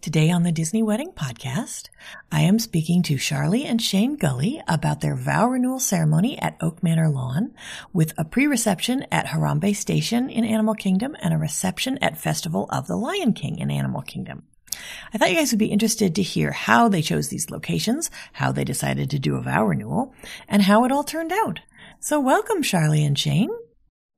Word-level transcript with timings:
Today 0.00 0.30
on 0.30 0.44
the 0.44 0.52
Disney 0.52 0.80
Wedding 0.80 1.10
Podcast, 1.10 1.88
I 2.30 2.42
am 2.42 2.60
speaking 2.60 3.02
to 3.02 3.16
Sharli 3.16 3.64
and 3.64 3.82
Shane 3.82 4.14
Gulley 4.14 4.62
about 4.68 5.00
their 5.00 5.16
vow 5.16 5.48
renewal 5.48 5.80
ceremony 5.80 6.38
at 6.38 6.56
Oak 6.60 6.84
Manor 6.84 7.08
Lawn, 7.08 7.52
with 7.92 8.14
a 8.16 8.24
pre-reception 8.24 9.06
at 9.10 9.26
Harambe 9.26 9.74
Station 9.74 10.30
in 10.30 10.44
Animal 10.44 10.74
Kingdom 10.74 11.16
and 11.20 11.34
a 11.34 11.38
reception 11.38 11.98
at 11.98 12.16
Festival 12.16 12.68
of 12.70 12.86
the 12.86 12.94
Lion 12.94 13.32
King 13.32 13.58
in 13.58 13.72
Animal 13.72 14.02
Kingdom. 14.02 14.44
I 15.12 15.18
thought 15.18 15.30
you 15.30 15.36
guys 15.36 15.50
would 15.50 15.58
be 15.58 15.66
interested 15.66 16.14
to 16.14 16.22
hear 16.22 16.52
how 16.52 16.88
they 16.88 17.02
chose 17.02 17.28
these 17.28 17.50
locations, 17.50 18.08
how 18.34 18.52
they 18.52 18.64
decided 18.64 19.10
to 19.10 19.18
do 19.18 19.34
a 19.34 19.42
vow 19.42 19.64
renewal, 19.64 20.14
and 20.46 20.62
how 20.62 20.84
it 20.84 20.92
all 20.92 21.02
turned 21.02 21.32
out. 21.32 21.58
So 21.98 22.20
welcome, 22.20 22.62
Sharli 22.62 23.04
and 23.04 23.18
Shane. 23.18 23.50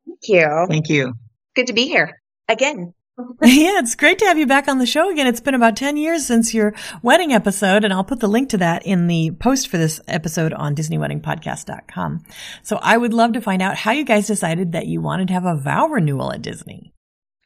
Thank 0.07 0.29
you. 0.29 0.67
Thank 0.69 0.89
you. 0.91 1.15
Good 1.57 1.69
to 1.69 1.73
be 1.73 1.87
here 1.87 2.21
again. 2.49 2.93
yeah, 3.43 3.79
it's 3.79 3.95
great 3.95 4.19
to 4.19 4.27
have 4.27 4.39
you 4.39 4.47
back 4.47 4.69
on 4.69 4.79
the 4.79 4.87
show 4.87 5.11
again. 5.11 5.27
It's 5.27 5.41
been 5.41 5.55
about 5.55 5.77
10 5.77 5.97
years 5.97 6.27
since 6.27 6.55
your 6.55 6.75
wedding 7.03 7.33
episode, 7.33 7.85
and 7.85 7.93
I'll 7.93 8.05
put 8.05 8.21
the 8.21 8.29
link 8.29 8.51
to 8.51 8.59
that 8.59 8.87
in 8.87 9.07
the 9.07 9.33
post 9.33 9.69
for 9.69 9.79
this 9.79 10.01
episode 10.07 10.53
on 10.53 10.75
DisneyWeddingPodcast.com. 10.75 12.25
So 12.63 12.79
I 12.83 12.97
would 12.97 13.13
love 13.13 13.33
to 13.33 13.41
find 13.41 13.63
out 13.63 13.77
how 13.77 13.93
you 13.93 14.05
guys 14.05 14.27
decided 14.27 14.73
that 14.73 14.87
you 14.87 15.01
wanted 15.01 15.29
to 15.29 15.35
have 15.35 15.45
a 15.45 15.57
vow 15.57 15.87
renewal 15.87 16.33
at 16.33 16.43
Disney. 16.43 16.93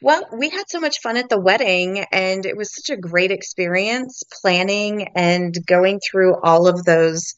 Well, 0.02 0.28
we 0.32 0.50
had 0.50 0.64
so 0.68 0.80
much 0.80 1.00
fun 1.00 1.16
at 1.16 1.30
the 1.30 1.40
wedding, 1.40 2.04
and 2.12 2.44
it 2.44 2.56
was 2.56 2.74
such 2.74 2.94
a 2.94 3.00
great 3.00 3.30
experience 3.30 4.22
planning 4.42 5.08
and 5.14 5.54
going 5.66 5.98
through 6.00 6.40
all 6.42 6.68
of 6.68 6.84
those, 6.84 7.34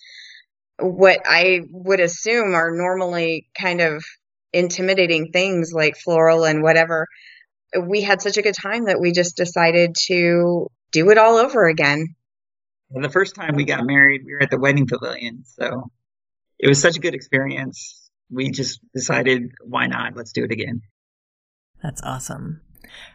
what 0.80 1.20
I 1.24 1.60
would 1.70 2.00
assume 2.00 2.54
are 2.54 2.72
normally 2.72 3.46
kind 3.56 3.80
of 3.80 4.04
intimidating 4.52 5.30
things 5.32 5.72
like 5.72 5.96
floral 5.96 6.44
and 6.44 6.62
whatever. 6.62 7.06
We 7.80 8.02
had 8.02 8.22
such 8.22 8.36
a 8.36 8.42
good 8.42 8.54
time 8.54 8.86
that 8.86 9.00
we 9.00 9.12
just 9.12 9.36
decided 9.36 9.96
to 10.06 10.68
do 10.92 11.10
it 11.10 11.18
all 11.18 11.36
over 11.36 11.66
again. 11.66 12.14
And 12.90 13.04
the 13.04 13.10
first 13.10 13.34
time 13.34 13.56
we 13.56 13.64
got 13.64 13.84
married, 13.84 14.22
we 14.24 14.34
were 14.34 14.42
at 14.42 14.50
the 14.50 14.58
wedding 14.58 14.86
pavilion. 14.86 15.44
So 15.44 15.90
it 16.58 16.68
was 16.68 16.80
such 16.80 16.96
a 16.96 17.00
good 17.00 17.14
experience. 17.14 18.08
We 18.30 18.50
just 18.50 18.80
decided, 18.94 19.50
why 19.64 19.86
not? 19.86 20.16
Let's 20.16 20.32
do 20.32 20.44
it 20.44 20.52
again. 20.52 20.82
That's 21.82 22.02
awesome. 22.02 22.62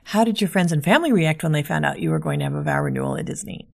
How 0.03 0.23
did 0.23 0.41
your 0.41 0.49
friends 0.49 0.71
and 0.71 0.83
family 0.83 1.11
react 1.11 1.43
when 1.43 1.53
they 1.53 1.63
found 1.63 1.85
out 1.85 1.99
you 1.99 2.09
were 2.09 2.19
going 2.19 2.39
to 2.39 2.45
have 2.45 2.53
a 2.53 2.61
vow 2.61 2.81
renewal 2.81 3.17
at 3.17 3.25
Disney? 3.25 3.69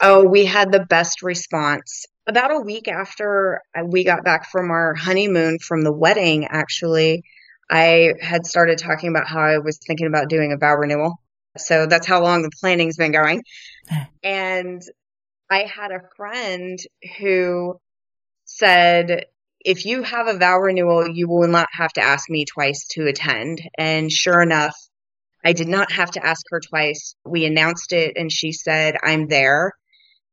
Oh, 0.00 0.24
we 0.24 0.44
had 0.46 0.72
the 0.72 0.84
best 0.84 1.22
response. 1.22 2.06
About 2.26 2.50
a 2.50 2.60
week 2.60 2.88
after 2.88 3.62
we 3.84 4.04
got 4.04 4.24
back 4.24 4.50
from 4.50 4.70
our 4.70 4.94
honeymoon 4.94 5.58
from 5.58 5.82
the 5.82 5.92
wedding, 5.92 6.46
actually, 6.46 7.22
I 7.70 8.14
had 8.20 8.46
started 8.46 8.78
talking 8.78 9.10
about 9.10 9.26
how 9.26 9.40
I 9.40 9.58
was 9.58 9.78
thinking 9.78 10.06
about 10.06 10.28
doing 10.28 10.52
a 10.52 10.56
vow 10.56 10.74
renewal. 10.74 11.20
So 11.56 11.86
that's 11.86 12.06
how 12.06 12.22
long 12.22 12.42
the 12.42 12.50
planning's 12.60 12.96
been 12.96 13.12
going. 13.12 13.42
and 14.22 14.82
I 15.50 15.60
had 15.60 15.90
a 15.90 16.00
friend 16.16 16.78
who 17.18 17.78
said, 18.44 19.26
if 19.60 19.84
you 19.84 20.02
have 20.02 20.28
a 20.28 20.38
vow 20.38 20.58
renewal, 20.58 21.08
you 21.08 21.28
will 21.28 21.48
not 21.48 21.68
have 21.72 21.92
to 21.94 22.00
ask 22.00 22.30
me 22.30 22.44
twice 22.44 22.86
to 22.92 23.06
attend. 23.06 23.60
And 23.76 24.10
sure 24.12 24.40
enough, 24.40 24.76
I 25.44 25.52
did 25.52 25.68
not 25.68 25.92
have 25.92 26.12
to 26.12 26.24
ask 26.24 26.44
her 26.50 26.60
twice. 26.60 27.16
We 27.24 27.46
announced 27.46 27.92
it 27.92 28.16
and 28.16 28.30
she 28.30 28.52
said, 28.52 28.96
I'm 29.02 29.26
there. 29.28 29.72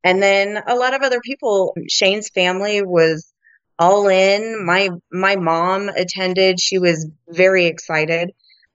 And 0.03 0.21
then 0.21 0.61
a 0.67 0.75
lot 0.75 0.94
of 0.94 1.01
other 1.01 1.21
people, 1.23 1.75
Shane's 1.89 2.29
family 2.29 2.81
was 2.81 3.32
all 3.83 4.07
in. 4.07 4.66
My 4.66 4.89
my 5.11 5.35
mom 5.35 5.89
attended. 5.89 6.59
She 6.59 6.79
was 6.79 7.07
very 7.27 7.66
excited. 7.66 8.31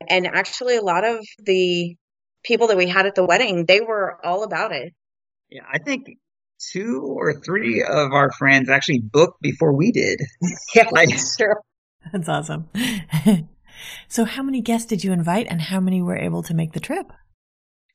And 0.09 0.27
actually 0.27 0.77
a 0.77 0.83
lot 0.83 1.05
of 1.05 1.25
the 1.39 1.97
people 2.45 2.69
that 2.69 2.77
we 2.77 2.87
had 2.87 3.07
at 3.07 3.15
the 3.15 3.25
wedding, 3.25 3.65
they 3.67 3.81
were 3.81 4.25
all 4.25 4.45
about 4.45 4.73
it. 4.73 4.93
Yeah, 5.51 5.63
I 5.71 5.79
think 5.79 6.19
two 6.73 7.03
or 7.03 7.41
three 7.41 7.83
of 7.83 8.13
our 8.13 8.31
friends 8.33 8.69
actually 8.69 9.01
booked 9.01 9.41
before 9.41 9.73
we 9.73 9.93
did. 9.93 10.21
Yeah, 10.75 10.89
like, 10.93 11.09
that's 11.09 11.37
true. 11.37 11.55
That's 12.13 12.29
awesome. 12.29 12.69
so, 14.09 14.25
how 14.25 14.43
many 14.43 14.61
guests 14.61 14.87
did 14.87 15.03
you 15.03 15.13
invite, 15.13 15.47
and 15.49 15.61
how 15.61 15.81
many 15.81 16.03
were 16.03 16.17
able 16.17 16.43
to 16.45 16.55
make 16.55 16.73
the 16.73 16.81
trip? 16.81 17.11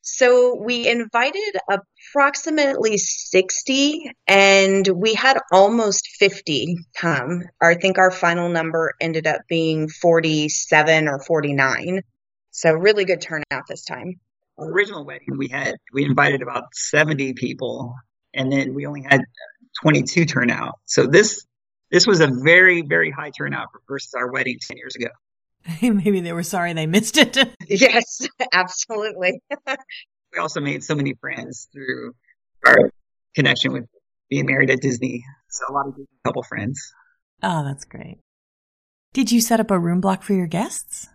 So, 0.04 0.54
we 0.54 0.86
invited 0.86 1.56
approximately 1.68 2.98
60, 2.98 4.12
and 4.26 4.86
we 4.86 5.14
had 5.14 5.38
almost 5.50 6.06
50 6.18 6.76
come. 6.94 7.42
I 7.60 7.74
think 7.74 7.98
our 7.98 8.10
final 8.10 8.48
number 8.48 8.92
ended 9.00 9.26
up 9.26 9.40
being 9.48 9.88
47 9.88 11.08
or 11.08 11.18
49. 11.20 12.02
So, 12.50 12.72
really 12.72 13.04
good 13.04 13.20
turnout 13.20 13.64
this 13.68 13.84
time. 13.84 14.20
Our 14.58 14.70
original 14.70 15.04
wedding, 15.04 15.36
we 15.36 15.48
had 15.48 15.76
we 15.92 16.04
invited 16.04 16.42
about 16.42 16.74
70 16.74 17.32
people 17.32 17.96
and 18.34 18.52
then 18.52 18.74
we 18.74 18.86
only 18.86 19.02
had 19.02 19.22
22 19.82 20.26
turnout. 20.26 20.78
So 20.84 21.06
this 21.06 21.44
this 21.90 22.06
was 22.06 22.20
a 22.20 22.28
very 22.28 22.82
very 22.82 23.10
high 23.10 23.30
turnout 23.30 23.68
versus 23.88 24.14
our 24.14 24.30
wedding 24.30 24.58
10 24.60 24.76
years 24.76 24.96
ago. 24.96 25.08
Maybe 25.82 26.20
they 26.20 26.32
were 26.32 26.42
sorry 26.42 26.72
they 26.72 26.86
missed 26.86 27.16
it. 27.16 27.36
yes, 27.68 28.26
absolutely. 28.52 29.40
we 29.66 30.38
also 30.38 30.60
made 30.60 30.84
so 30.84 30.94
many 30.94 31.14
friends 31.20 31.68
through 31.72 32.12
our 32.66 32.90
connection 33.34 33.72
with 33.72 33.84
being 34.28 34.46
married 34.46 34.70
at 34.70 34.80
Disney. 34.80 35.24
So 35.48 35.64
a 35.68 35.72
lot 35.72 35.86
of 35.88 35.94
couple 36.24 36.42
friends. 36.42 36.92
Oh, 37.42 37.64
that's 37.64 37.84
great. 37.84 38.18
Did 39.12 39.30
you 39.30 39.40
set 39.40 39.60
up 39.60 39.70
a 39.70 39.78
room 39.78 40.00
block 40.00 40.22
for 40.22 40.34
your 40.34 40.46
guests? 40.46 41.08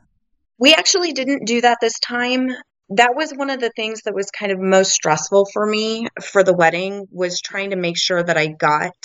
We 0.58 0.74
actually 0.74 1.14
didn't 1.14 1.46
do 1.46 1.62
that 1.62 1.78
this 1.82 2.00
time 2.00 2.52
that 2.90 3.16
was 3.16 3.32
one 3.32 3.50
of 3.50 3.60
the 3.60 3.72
things 3.76 4.02
that 4.04 4.16
was 4.16 4.32
kind 4.32 4.52
of 4.52 4.60
most 4.60 4.92
stressful 4.92 5.48
for 5.54 5.66
me 5.66 6.08
for 6.24 6.44
the 6.44 6.54
wedding 6.54 7.08
was 7.12 7.40
trying 7.40 7.70
to 7.70 7.76
make 7.76 7.98
sure 7.98 8.22
that 8.22 8.38
I 8.38 8.48
got 8.48 8.96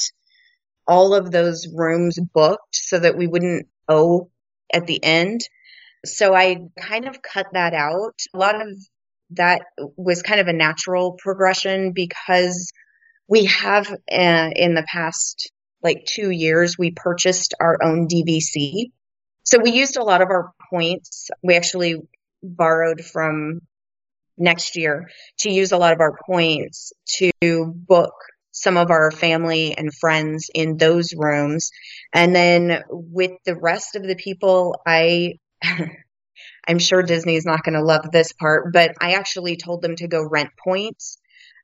all 0.86 1.14
of 1.14 1.30
those 1.30 1.68
rooms 1.72 2.18
booked 2.32 2.74
so 2.74 2.98
that 2.98 3.16
we 3.16 3.26
wouldn't 3.26 3.66
owe 3.88 4.30
at 4.72 4.86
the 4.86 5.02
end. 5.02 5.40
So 6.04 6.34
I 6.34 6.58
kind 6.78 7.06
of 7.06 7.22
cut 7.22 7.46
that 7.52 7.74
out. 7.74 8.14
A 8.34 8.38
lot 8.38 8.60
of 8.60 8.68
that 9.30 9.62
was 9.96 10.22
kind 10.22 10.40
of 10.40 10.48
a 10.48 10.52
natural 10.52 11.12
progression 11.12 11.92
because 11.92 12.72
we 13.28 13.46
have 13.46 13.90
uh, 13.90 14.50
in 14.54 14.74
the 14.74 14.86
past 14.86 15.50
like 15.82 16.04
two 16.06 16.30
years, 16.30 16.78
we 16.78 16.90
purchased 16.90 17.54
our 17.60 17.78
own 17.82 18.08
DVC. 18.08 18.90
So 19.42 19.58
we 19.62 19.72
used 19.72 19.96
a 19.96 20.02
lot 20.02 20.22
of 20.22 20.28
our 20.30 20.52
points. 20.70 21.30
We 21.42 21.56
actually 21.56 21.96
borrowed 22.42 23.04
from 23.04 23.60
next 24.36 24.76
year 24.76 25.10
to 25.40 25.50
use 25.50 25.72
a 25.72 25.76
lot 25.78 25.92
of 25.92 26.00
our 26.00 26.16
points 26.26 26.92
to 27.18 27.30
book 27.66 28.14
some 28.50 28.76
of 28.76 28.90
our 28.90 29.10
family 29.10 29.76
and 29.76 29.94
friends 29.94 30.48
in 30.54 30.76
those 30.76 31.12
rooms. 31.16 31.70
And 32.14 32.34
then 32.34 32.84
with 32.88 33.32
the 33.44 33.56
rest 33.56 33.96
of 33.96 34.04
the 34.04 34.14
people, 34.14 34.80
I, 34.86 35.34
I'm 36.68 36.78
sure 36.78 37.02
Disney 37.02 37.34
is 37.34 37.44
not 37.44 37.64
going 37.64 37.74
to 37.74 37.82
love 37.82 38.10
this 38.10 38.32
part, 38.32 38.72
but 38.72 38.92
I 39.00 39.14
actually 39.14 39.56
told 39.56 39.82
them 39.82 39.96
to 39.96 40.08
go 40.08 40.22
rent 40.22 40.50
points 40.62 41.18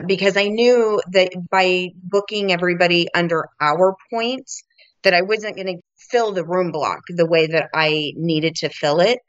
because 0.05 0.37
I 0.37 0.49
knew 0.49 1.01
that 1.13 1.31
by 1.51 1.91
booking 1.95 2.53
everybody 2.53 3.07
under 3.15 3.49
our 3.61 3.97
points, 4.11 4.65
that 5.03 5.15
I 5.15 5.23
wasn't 5.23 5.57
going 5.57 5.69
to 5.69 5.83
fill 5.97 6.33
the 6.33 6.45
room 6.45 6.73
block 6.73 7.03
the 7.09 7.27
way 7.27 7.47
that 7.47 7.71
I 7.75 8.13
needed 8.17 8.57
to 8.57 8.69
fill 8.69 9.01
it. 9.01 9.21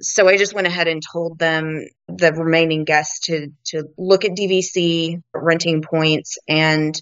So 0.00 0.28
I 0.28 0.36
just 0.36 0.54
went 0.54 0.66
ahead 0.66 0.88
and 0.88 1.02
told 1.02 1.38
them 1.38 1.86
the 2.08 2.32
remaining 2.32 2.84
guests 2.84 3.20
to 3.26 3.48
to 3.66 3.84
look 3.96 4.26
at 4.26 4.32
DVC 4.32 5.22
renting 5.32 5.80
points 5.80 6.36
and 6.46 7.00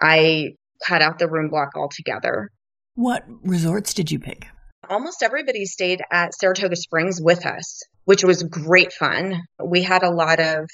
I 0.00 0.50
cut 0.86 1.02
out 1.02 1.18
the 1.18 1.28
room 1.28 1.48
block 1.48 1.70
altogether. 1.74 2.52
What 2.98 3.26
resorts 3.44 3.94
did 3.94 4.10
you 4.10 4.18
pick? 4.18 4.48
Almost 4.90 5.22
everybody 5.22 5.66
stayed 5.66 6.02
at 6.10 6.34
Saratoga 6.34 6.74
Springs 6.74 7.20
with 7.22 7.46
us, 7.46 7.80
which 8.06 8.24
was 8.24 8.42
great 8.42 8.92
fun. 8.92 9.40
We 9.64 9.84
had 9.84 10.02
a 10.02 10.10
lot 10.10 10.40
of 10.40 10.68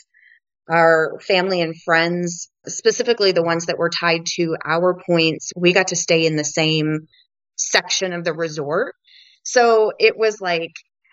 our 0.66 1.20
family 1.20 1.60
and 1.60 1.74
friends, 1.82 2.48
specifically 2.66 3.32
the 3.32 3.42
ones 3.42 3.66
that 3.66 3.76
were 3.76 3.90
tied 3.90 4.24
to 4.36 4.56
our 4.64 4.98
points, 5.06 5.52
we 5.54 5.74
got 5.74 5.88
to 5.88 5.96
stay 5.96 6.24
in 6.24 6.36
the 6.36 6.44
same 6.44 7.08
section 7.56 8.14
of 8.14 8.24
the 8.24 8.32
resort. 8.32 8.94
So 9.42 9.92
it 9.98 10.16
was 10.16 10.40
like 10.40 10.72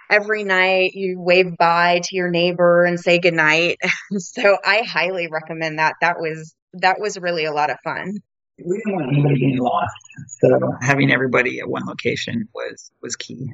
every 0.09 0.45
night 0.45 0.91
you 0.93 1.19
wave 1.19 1.57
bye 1.57 1.99
to 2.05 2.15
your 2.15 2.29
neighbor 2.29 2.85
and 2.85 2.97
say 2.97 3.19
goodnight. 3.19 3.79
so 4.17 4.57
I 4.63 4.83
highly 4.83 5.27
recommend 5.29 5.77
that. 5.77 5.95
That 5.99 6.21
was 6.21 6.55
that 6.75 7.01
was 7.01 7.19
really 7.19 7.43
a 7.43 7.51
lot 7.51 7.69
of 7.69 7.75
fun. 7.83 8.19
We 8.57 8.77
didn't 8.77 8.93
want 8.93 9.11
anybody 9.11 9.39
getting 9.39 9.59
lost. 9.59 9.95
So 10.27 10.73
having 10.81 11.11
everybody 11.11 11.59
at 11.59 11.69
one 11.69 11.85
location 11.85 12.47
was 12.53 12.91
was 13.01 13.15
key 13.15 13.53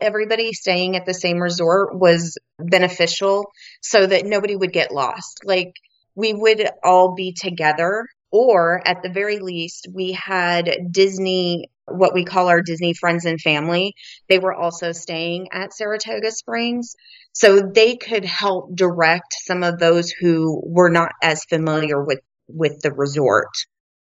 everybody 0.00 0.52
staying 0.52 0.96
at 0.96 1.06
the 1.06 1.14
same 1.14 1.38
resort 1.38 1.98
was 1.98 2.38
beneficial 2.58 3.50
so 3.82 4.06
that 4.06 4.24
nobody 4.24 4.56
would 4.56 4.72
get 4.72 4.92
lost. 4.92 5.40
Like 5.44 5.74
we 6.14 6.32
would 6.32 6.68
all 6.82 7.14
be 7.14 7.32
together, 7.32 8.06
or 8.32 8.80
at 8.86 9.02
the 9.02 9.10
very 9.10 9.38
least, 9.38 9.88
we 9.92 10.12
had 10.12 10.70
Disney, 10.90 11.70
what 11.86 12.14
we 12.14 12.24
call 12.24 12.48
our 12.48 12.62
Disney 12.62 12.94
friends 12.94 13.24
and 13.24 13.40
family. 13.40 13.94
They 14.28 14.38
were 14.38 14.54
also 14.54 14.92
staying 14.92 15.48
at 15.52 15.74
Saratoga 15.74 16.30
Springs. 16.30 16.94
So 17.32 17.60
they 17.74 17.96
could 17.96 18.24
help 18.24 18.74
direct 18.74 19.34
some 19.44 19.62
of 19.62 19.78
those 19.78 20.10
who 20.10 20.62
were 20.64 20.90
not 20.90 21.12
as 21.22 21.44
familiar 21.44 22.02
with, 22.02 22.20
with 22.48 22.80
the 22.82 22.92
resort. 22.92 23.50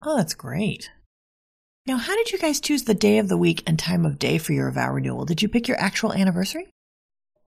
Oh, 0.05 0.17
that's 0.17 0.33
great. 0.33 0.89
Now, 1.85 1.97
how 1.97 2.15
did 2.15 2.31
you 2.31 2.39
guys 2.39 2.59
choose 2.59 2.83
the 2.83 2.93
day 2.93 3.17
of 3.17 3.29
the 3.29 3.37
week 3.37 3.63
and 3.65 3.77
time 3.77 4.05
of 4.05 4.19
day 4.19 4.37
for 4.37 4.53
your 4.53 4.71
vow 4.71 4.91
renewal? 4.91 5.25
Did 5.25 5.41
you 5.41 5.49
pick 5.49 5.67
your 5.67 5.79
actual 5.79 6.13
anniversary? 6.13 6.67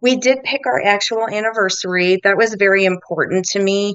We 0.00 0.16
did 0.16 0.42
pick 0.42 0.66
our 0.66 0.82
actual 0.82 1.28
anniversary. 1.28 2.20
That 2.22 2.36
was 2.36 2.54
very 2.58 2.84
important 2.84 3.46
to 3.52 3.62
me. 3.62 3.94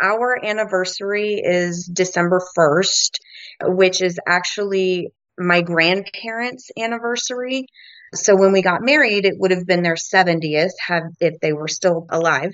Our 0.00 0.44
anniversary 0.44 1.40
is 1.44 1.90
December 1.92 2.40
1st, 2.56 3.18
which 3.62 4.00
is 4.00 4.18
actually 4.26 5.08
my 5.36 5.60
grandparents' 5.60 6.70
anniversary. 6.78 7.66
So 8.14 8.36
when 8.36 8.52
we 8.52 8.62
got 8.62 8.82
married, 8.82 9.24
it 9.24 9.34
would 9.38 9.50
have 9.50 9.66
been 9.66 9.82
their 9.82 9.96
70th 9.96 10.72
have 10.86 11.02
if 11.20 11.40
they 11.40 11.52
were 11.52 11.68
still 11.68 12.06
alive. 12.10 12.52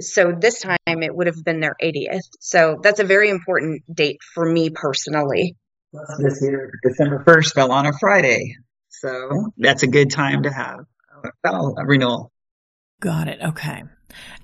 So 0.00 0.32
this 0.38 0.60
time 0.60 0.78
it 0.86 1.14
would 1.14 1.26
have 1.26 1.44
been 1.44 1.60
their 1.60 1.76
80th. 1.82 2.20
So 2.40 2.78
that's 2.82 3.00
a 3.00 3.04
very 3.04 3.30
important 3.30 3.82
date 3.94 4.18
for 4.34 4.44
me 4.44 4.70
personally 4.70 5.56
this 6.18 6.42
year, 6.42 6.72
December 6.82 7.22
1st 7.26 7.54
fell 7.54 7.72
on 7.72 7.86
a 7.86 7.92
Friday. 7.98 8.56
So 8.88 9.52
that's 9.56 9.82
a 9.82 9.86
good 9.86 10.10
time 10.10 10.42
to 10.44 10.50
have 10.50 10.80
a 11.44 11.84
renewal. 11.84 12.32
Got 13.00 13.28
it. 13.28 13.40
Okay. 13.42 13.84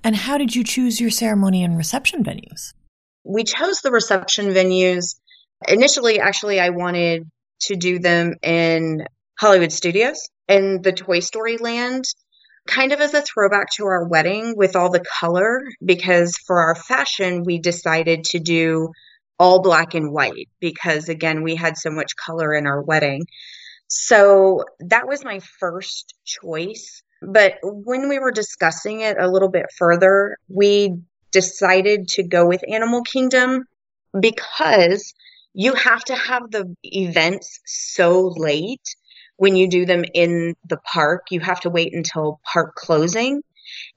And 0.02 0.16
how 0.16 0.38
did 0.38 0.54
you 0.54 0.64
choose 0.64 1.00
your 1.00 1.10
ceremony 1.10 1.62
and 1.62 1.76
reception 1.76 2.24
venues? 2.24 2.72
We 3.24 3.44
chose 3.44 3.80
the 3.80 3.90
reception 3.90 4.46
venues. 4.48 5.16
Initially, 5.68 6.20
actually, 6.20 6.58
I 6.58 6.70
wanted 6.70 7.30
to 7.62 7.76
do 7.76 7.98
them 7.98 8.34
in 8.42 9.06
Hollywood 9.38 9.72
Studios 9.72 10.28
and 10.48 10.82
the 10.82 10.92
Toy 10.92 11.20
Story 11.20 11.58
land, 11.58 12.04
kind 12.70 12.92
of 12.92 13.00
as 13.00 13.14
a 13.14 13.22
throwback 13.22 13.70
to 13.72 13.84
our 13.84 14.06
wedding 14.06 14.54
with 14.56 14.76
all 14.76 14.90
the 14.90 15.04
color, 15.20 15.60
because 15.84 16.36
for 16.46 16.60
our 16.60 16.74
fashion, 16.74 17.42
we 17.44 17.58
decided 17.58 18.24
to 18.24 18.38
do 18.38 18.90
all 19.38 19.62
black 19.62 19.94
and 19.94 20.12
white 20.12 20.48
because 20.60 21.08
again 21.08 21.42
we 21.42 21.54
had 21.56 21.78
so 21.78 21.90
much 21.90 22.14
color 22.14 22.54
in 22.54 22.66
our 22.66 22.82
wedding. 22.82 23.22
So 23.88 24.64
that 24.80 25.08
was 25.08 25.24
my 25.24 25.40
first 25.58 26.14
choice. 26.26 27.02
But 27.22 27.54
when 27.62 28.08
we 28.08 28.18
were 28.18 28.32
discussing 28.32 29.00
it 29.00 29.16
a 29.18 29.30
little 29.30 29.50
bit 29.50 29.66
further 29.78 30.36
we 30.48 30.94
decided 31.32 32.08
to 32.08 32.22
go 32.22 32.46
with 32.46 32.62
animal 32.68 33.02
kingdom 33.02 33.64
because 34.18 35.14
you 35.54 35.72
have 35.74 36.04
to 36.04 36.14
have 36.14 36.50
the 36.50 36.74
events 36.82 37.60
so 37.64 38.32
late 38.36 38.82
when 39.40 39.56
you 39.56 39.68
do 39.68 39.84
them 39.86 40.04
in 40.14 40.54
the 40.68 40.78
park 40.78 41.26
you 41.30 41.40
have 41.40 41.60
to 41.60 41.70
wait 41.70 41.94
until 41.94 42.40
park 42.52 42.74
closing 42.74 43.42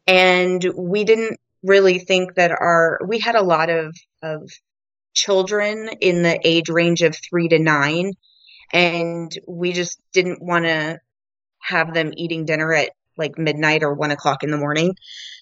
and 0.07 0.65
we 0.75 1.03
didn't 1.03 1.39
really 1.63 1.99
think 1.99 2.35
that 2.35 2.51
our 2.51 2.99
we 3.07 3.19
had 3.19 3.35
a 3.35 3.43
lot 3.43 3.69
of 3.69 3.95
of 4.21 4.49
children 5.13 5.89
in 6.01 6.23
the 6.23 6.39
age 6.43 6.69
range 6.69 7.01
of 7.01 7.15
three 7.15 7.47
to 7.47 7.59
nine. 7.59 8.13
And 8.71 9.31
we 9.47 9.71
just 9.71 9.99
didn't 10.13 10.41
want 10.41 10.65
to 10.65 10.99
have 11.61 11.93
them 11.93 12.11
eating 12.17 12.45
dinner 12.45 12.73
at 12.73 12.89
like 13.15 13.37
midnight 13.37 13.83
or 13.83 13.93
one 13.93 14.11
o'clock 14.11 14.43
in 14.43 14.49
the 14.49 14.57
morning. 14.57 14.95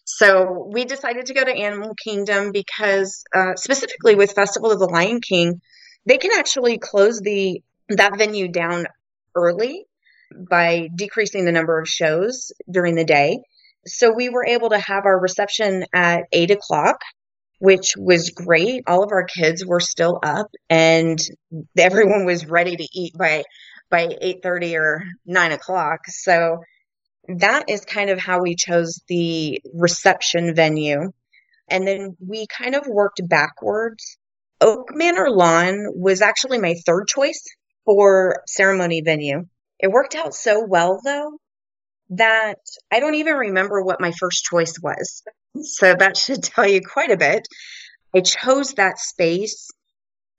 So 0.04 0.70
we 0.72 0.84
decided 0.84 1.28
to 1.28 1.34
go 1.34 1.44
to 1.44 1.56
Animal 1.56 1.96
Kingdom 1.96 2.52
because, 2.52 3.24
uh, 3.34 3.56
specifically 3.56 4.16
with 4.16 4.34
Festival 4.34 4.72
of 4.72 4.80
the 4.80 4.88
Lion 4.88 5.22
King, 5.22 5.62
they 6.06 6.18
can 6.18 6.32
actually 6.34 6.78
close 6.78 7.22
the 7.22 7.62
that 7.90 8.18
venue 8.18 8.50
down 8.50 8.88
early 9.36 9.86
by 10.50 10.90
decreasing 10.96 11.46
the 11.46 11.52
number 11.52 11.80
of 11.80 11.88
shows 11.88 12.52
during 12.70 12.96
the 12.96 13.06
day. 13.06 13.40
So 13.86 14.12
we 14.12 14.30
were 14.30 14.46
able 14.46 14.70
to 14.70 14.80
have 14.80 15.06
our 15.06 15.20
reception 15.20 15.86
at 15.94 16.24
eight 16.32 16.52
o'clock 16.52 17.00
which 17.62 17.94
was 17.96 18.32
great. 18.32 18.84
All 18.88 19.04
of 19.04 19.12
our 19.12 19.24
kids 19.24 19.64
were 19.64 19.80
still 19.80 20.20
up 20.24 20.48
and 20.68 21.20
everyone 21.78 22.26
was 22.26 22.48
ready 22.48 22.76
to 22.76 22.88
eat 22.92 23.16
by 23.16 23.44
by 23.88 24.08
8:30 24.20 24.76
or 24.78 25.04
9 25.28 25.52
o'clock. 25.52 26.00
So 26.08 26.58
that 27.28 27.70
is 27.70 27.82
kind 27.82 28.10
of 28.10 28.18
how 28.18 28.42
we 28.42 28.56
chose 28.56 29.00
the 29.08 29.62
reception 29.76 30.56
venue. 30.56 31.12
And 31.70 31.88
then 31.88 32.18
we 32.20 32.48
kind 32.48 32.74
of 32.74 32.88
worked 32.88 33.22
backwards. 33.30 34.18
Oak 34.60 34.88
Manor 34.96 35.30
Lawn 35.30 35.86
was 35.94 36.24
actually 36.24 36.58
my 36.58 36.74
third 36.84 37.08
choice 37.08 37.44
for 37.86 38.42
ceremony 38.48 39.02
venue. 39.02 39.46
It 39.82 39.92
worked 39.92 40.16
out 40.16 40.34
so 40.34 40.64
well 40.64 41.02
though 41.04 41.38
that 42.12 42.60
I 42.92 43.00
don't 43.00 43.16
even 43.16 43.36
remember 43.36 43.82
what 43.82 44.02
my 44.02 44.12
first 44.12 44.44
choice 44.44 44.76
was. 44.82 45.24
So 45.62 45.96
that 45.96 46.18
should 46.18 46.44
tell 46.44 46.68
you 46.68 46.82
quite 46.82 47.12
a 47.12 47.18
bit. 47.18 47.48
I 48.16 48.22
chose 48.22 48.74
that 48.74 49.00
space 49.00 49.70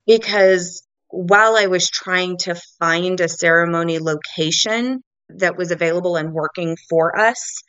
because 0.05 0.83
while 1.09 1.55
I 1.55 1.67
was 1.67 1.89
trying 1.89 2.37
to 2.39 2.55
find 2.79 3.19
a 3.19 3.27
ceremony 3.27 3.99
location 3.99 5.03
that 5.29 5.57
was 5.57 5.71
available 5.71 6.15
and 6.15 6.33
working 6.33 6.77
for 6.89 7.19
us, 7.19 7.63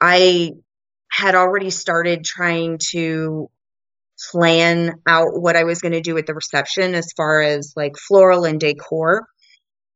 I 0.00 0.52
had 1.10 1.34
already 1.34 1.70
started 1.70 2.24
trying 2.24 2.78
to 2.90 3.48
plan 4.30 4.92
out 5.06 5.40
what 5.40 5.56
I 5.56 5.64
was 5.64 5.80
going 5.80 5.92
to 5.92 6.00
do 6.00 6.16
at 6.18 6.26
the 6.26 6.34
reception 6.34 6.94
as 6.94 7.12
far 7.16 7.40
as 7.40 7.72
like 7.76 7.96
floral 7.96 8.44
and 8.44 8.60
decor. 8.60 9.26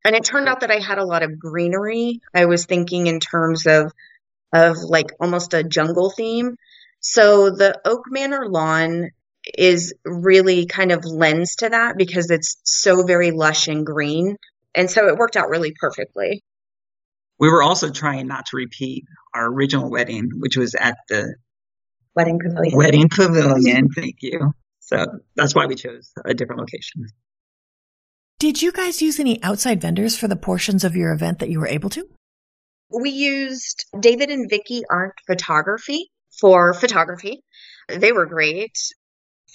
And 0.09 0.17
it 0.17 0.25
turned 0.25 0.49
out 0.49 0.61
that 0.61 0.71
I 0.71 0.79
had 0.79 0.97
a 0.97 1.05
lot 1.05 1.23
of 1.23 1.39
greenery. 1.39 2.23
I 2.33 2.47
was 2.47 2.65
thinking 2.65 3.09
in 3.09 3.21
terms 3.21 3.67
of 3.67 3.93
of 4.55 4.79
like 4.79 5.09
almost 5.21 5.53
a 5.53 5.63
jungle 5.63 6.09
theme. 6.09 6.57
So 7.01 7.51
the 7.51 7.79
Oak 7.85 8.05
Manor 8.09 8.49
lawn 8.49 9.11
is 9.59 9.93
really 10.07 10.65
kind 10.65 10.93
of 10.93 11.05
lends 11.05 11.57
to 11.57 11.69
that 11.69 11.99
because 11.99 12.31
it's 12.31 12.57
so 12.65 13.03
very 13.03 13.33
lush 13.33 13.69
and 13.69 13.85
green. 13.85 14.39
And 14.75 14.91
so 14.91 15.09
it 15.09 15.19
worked 15.19 15.37
out 15.37 15.51
really 15.51 15.75
perfectly. 15.79 16.43
We 17.39 17.51
were 17.51 17.63
also 17.63 17.91
trying 17.91 18.29
not 18.29 18.47
to 18.47 18.57
repeat 18.57 19.05
our 19.35 19.45
original 19.45 19.91
wedding, 19.91 20.31
which 20.39 20.57
was 20.57 20.75
at 20.75 20.97
the 21.11 21.35
Wedding 22.17 22.39
Pavilion. 22.39 22.79
Wedding 22.79 23.09
Pavilion, 23.11 23.91
thank 23.91 24.17
you. 24.23 24.55
So 24.81 25.05
that's 25.37 25.55
why 25.55 25.67
we 25.67 25.75
chose 25.75 26.11
a 26.25 26.33
different 26.33 26.61
location. 26.61 27.05
Did 28.39 28.63
you 28.63 28.71
guys 28.71 29.03
use 29.03 29.19
any 29.19 29.43
outside 29.43 29.81
vendors 29.81 30.17
for 30.17 30.29
the 30.29 30.37
portions 30.37 30.85
of 30.85 30.95
your 30.95 31.13
event 31.13 31.41
that 31.41 31.49
you 31.49 31.59
were 31.59 31.67
able 31.67 31.91
to? 31.91 32.09
We 32.89 33.11
used 33.11 33.87
David 33.99 34.31
and 34.31 34.49
Vicky 34.49 34.83
Arndt 34.89 35.15
Photography 35.27 36.13
for 36.41 36.73
photography. 36.73 37.43
They 37.89 38.13
were 38.13 38.27
great. 38.27 38.79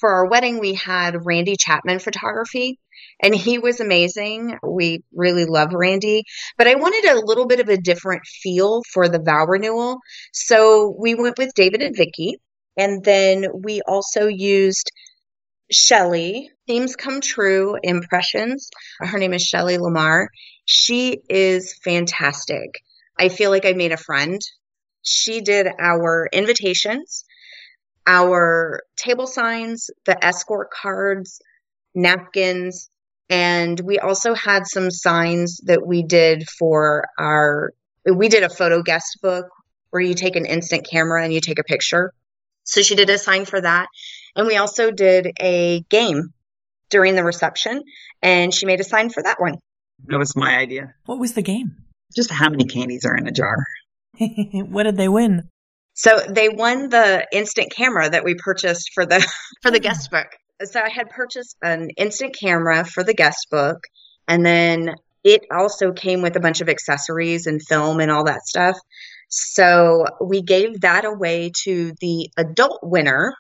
For 0.02 0.10
our 0.10 0.30
wedding, 0.30 0.60
we 0.60 0.74
had 0.74 1.25
Randy 1.25 1.56
Chapman 1.56 2.00
Photography, 2.00 2.78
and 3.22 3.34
he 3.34 3.58
was 3.58 3.80
amazing. 3.80 4.58
We 4.62 5.06
really 5.13 5.46
love 5.46 5.70
Randy, 5.72 6.25
but 6.58 6.68
I 6.68 6.75
wanted 6.75 7.10
a 7.10 7.25
little 7.25 7.48
bit 7.48 7.62
of 7.62 7.70
a 7.70 7.78
different 7.78 8.24
feel 8.25 8.82
for 8.92 9.08
the 9.08 9.22
vow 9.24 9.46
renewal. 9.46 10.00
So 10.34 10.94
we 11.00 11.16
went 11.16 11.38
with 11.38 11.54
David 11.54 11.82
and 11.82 11.96
Vicky, 11.96 12.36
and 12.75 13.02
then 13.02 13.46
we 13.63 13.80
also 13.88 14.28
used 14.28 14.92
Shelly, 15.72 16.51
Themes 16.67 16.96
Come 16.96 17.22
True 17.22 17.77
Impressions. 17.82 18.70
Her 19.00 19.17
name 19.17 19.34
is 19.34 19.41
Shelly 19.41 19.77
Lamar. 19.77 20.29
She 20.65 21.20
is 21.29 21.75
fantastic. 21.84 22.82
I 23.20 23.29
feel 23.29 23.50
like 23.50 23.65
I 23.65 23.74
made 23.74 23.91
a 23.91 23.98
friend 23.98 24.41
she 25.03 25.41
did 25.41 25.67
our 25.79 26.27
invitations, 26.32 27.25
our 28.08 28.82
table 28.96 29.27
signs, 29.27 29.89
the 30.05 30.24
escort 30.25 30.72
cards, 30.72 31.39
napkins, 31.93 32.89
and 33.29 33.79
we 33.79 34.00
also 34.00 34.34
had 34.34 34.65
some 34.65 34.89
signs 34.89 35.60
that 35.65 35.86
we 35.86 36.03
did 36.03 36.48
for 36.50 37.05
our 37.20 37.74
we 38.05 38.27
did 38.27 38.43
a 38.43 38.50
photo 38.50 38.82
guest 38.82 39.20
book 39.22 39.46
where 39.91 40.01
you 40.01 40.13
take 40.13 40.36
an 40.36 40.46
instant 40.46 40.88
camera 40.89 41.24
and 41.24 41.34
you 41.34 41.39
take 41.39 41.60
a 41.60 41.63
picture. 41.63 42.13
So 42.65 42.82
she 42.82 42.96
did 42.96 43.10
a 43.10 43.17
sign 43.17 43.46
for 43.46 43.62
that. 43.62 43.88
And 44.36 44.48
we 44.48 44.58
also 44.58 44.92
did 44.92 45.32
a 45.40 45.82
game 45.90 46.34
during 46.90 47.16
the 47.16 47.24
reception, 47.24 47.82
and 48.22 48.54
she 48.54 48.66
made 48.66 48.80
a 48.80 48.84
sign 48.84 49.10
for 49.10 49.24
that 49.24 49.40
one. 49.40 49.56
That 50.06 50.20
was 50.20 50.36
my 50.36 50.58
idea. 50.58 50.94
What 51.06 51.20
was 51.20 51.34
the 51.34 51.42
game? 51.42 51.75
Just 52.16 52.32
how 52.32 52.50
many 52.50 52.66
candies 52.66 53.06
are 53.06 53.16
in 53.16 53.28
a 53.28 53.32
jar. 53.32 53.58
what 54.18 54.84
did 54.84 54.98
they 54.98 55.10
win? 55.10 55.50
So 55.94 56.20
they 56.28 56.50
won 56.50 56.90
the 56.90 57.28
instant 57.32 57.72
camera 57.72 58.10
that 58.10 58.24
we 58.24 58.36
purchased 58.36 58.92
for 58.94 59.06
the 59.06 59.20
for 59.62 59.72
the 59.72 59.78
hmm. 59.78 59.84
guest 59.84 60.12
book. 60.12 60.28
So 60.63 60.80
I 60.80 60.90
had 60.90 61.10
purchased 61.10 61.58
an 61.62 61.90
instant 61.98 62.36
camera 62.40 62.86
for 62.86 63.04
the 63.04 63.13
guest 63.13 63.48
book 63.52 63.84
and 64.28 64.46
then 64.46 64.96
it 65.24 65.42
also 65.52 65.92
came 65.92 66.22
with 66.22 66.36
a 66.36 66.40
bunch 66.40 66.62
of 66.62 66.70
accessories 66.70 67.48
and 67.48 67.62
film 67.62 68.00
and 68.00 68.12
all 68.12 68.25
that 68.25 68.46
stuff. 68.46 68.78
So 69.30 70.06
we 70.22 70.42
gave 70.42 70.82
that 70.82 71.06
away 71.06 71.52
to 71.63 71.94
the 72.00 72.30
adult 72.38 72.80
winner. 72.84 73.34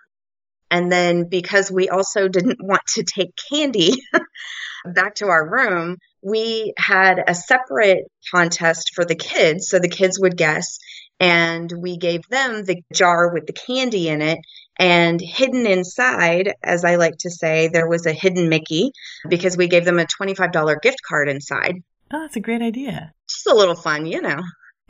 And 0.73 0.91
then 0.91 1.29
because 1.29 1.71
we 1.71 1.89
also 1.89 2.27
didn't 2.27 2.57
want 2.59 2.81
to 2.95 3.03
take 3.03 3.35
candy 3.51 3.93
back 4.85 5.13
to 5.15 5.27
our 5.27 5.47
room, 5.47 5.97
we 6.23 6.73
had 6.79 7.23
a 7.27 7.35
separate 7.35 8.05
contest 8.33 8.93
for 8.95 9.05
the 9.05 9.13
kids. 9.13 9.69
So 9.69 9.77
the 9.77 9.87
kids 9.87 10.19
would 10.19 10.35
guess 10.35 10.79
and 11.19 11.71
we 11.71 11.97
gave 11.97 12.27
them 12.27 12.65
the 12.65 12.81
jar 12.91 13.31
with 13.31 13.45
the 13.45 13.53
candy 13.53 14.09
in 14.09 14.23
it. 14.23 14.39
And 14.79 15.21
hidden 15.21 15.67
inside, 15.67 16.55
as 16.63 16.83
I 16.83 16.95
like 16.95 17.17
to 17.19 17.29
say, 17.29 17.67
there 17.67 17.87
was 17.87 18.07
a 18.07 18.11
hidden 18.11 18.49
Mickey 18.49 18.93
because 19.29 19.55
we 19.55 19.67
gave 19.67 19.85
them 19.85 19.99
a 19.99 20.07
$25 20.07 20.81
gift 20.81 20.97
card 21.07 21.29
inside. 21.29 21.83
Oh, 22.11 22.21
that's 22.21 22.35
a 22.35 22.39
great 22.39 22.63
idea. 22.63 23.13
Just 23.29 23.45
a 23.45 23.53
little 23.53 23.75
fun, 23.75 24.07
you 24.07 24.23
know. 24.23 24.41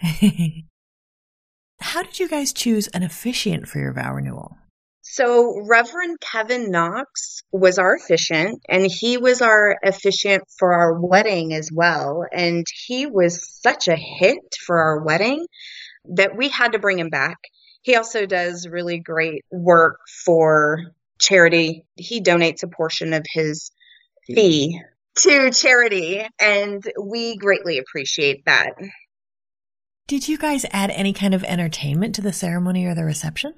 How 1.82 2.04
did 2.04 2.22
you 2.22 2.30
guys 2.30 2.54
choose 2.54 2.88
an 2.88 3.04
officiant 3.04 3.68
for 3.68 3.80
your 3.80 3.92
vow 3.92 4.14
renewal? 4.14 4.56
So, 5.16 5.62
Reverend 5.70 6.20
Kevin 6.22 6.72
Knox 6.72 7.44
was 7.52 7.78
our 7.78 7.94
officiant, 7.94 8.64
and 8.68 8.84
he 8.90 9.18
was 9.18 9.44
our 9.44 9.78
officiant 9.84 10.42
for 10.58 10.74
our 10.74 11.00
wedding 11.00 11.54
as 11.54 11.70
well. 11.72 12.26
And 12.32 12.66
he 12.88 13.06
was 13.06 13.48
such 13.62 13.88
a 13.88 13.96
hit 13.96 14.40
for 14.66 14.80
our 14.80 15.04
wedding 15.04 15.46
that 16.16 16.36
we 16.36 16.50
had 16.50 16.72
to 16.72 16.80
bring 16.80 16.98
him 16.98 17.10
back. 17.10 17.38
He 17.84 17.96
also 17.96 18.26
does 18.26 18.68
really 18.68 18.98
great 18.98 19.46
work 19.52 20.00
for 20.26 20.80
charity. 21.20 21.86
He 21.96 22.20
donates 22.20 22.64
a 22.64 22.68
portion 22.68 23.14
of 23.14 23.24
his 23.32 23.70
fee 24.26 24.82
to 25.18 25.52
charity, 25.52 26.26
and 26.40 26.84
we 27.00 27.38
greatly 27.38 27.78
appreciate 27.78 28.46
that. 28.48 28.72
Did 30.08 30.28
you 30.28 30.40
guys 30.40 30.66
add 30.72 30.90
any 30.90 31.14
kind 31.14 31.36
of 31.36 31.44
entertainment 31.44 32.16
to 32.16 32.24
the 32.24 32.34
ceremony 32.34 32.88
or 32.88 32.96
the 32.96 33.06
reception? 33.06 33.54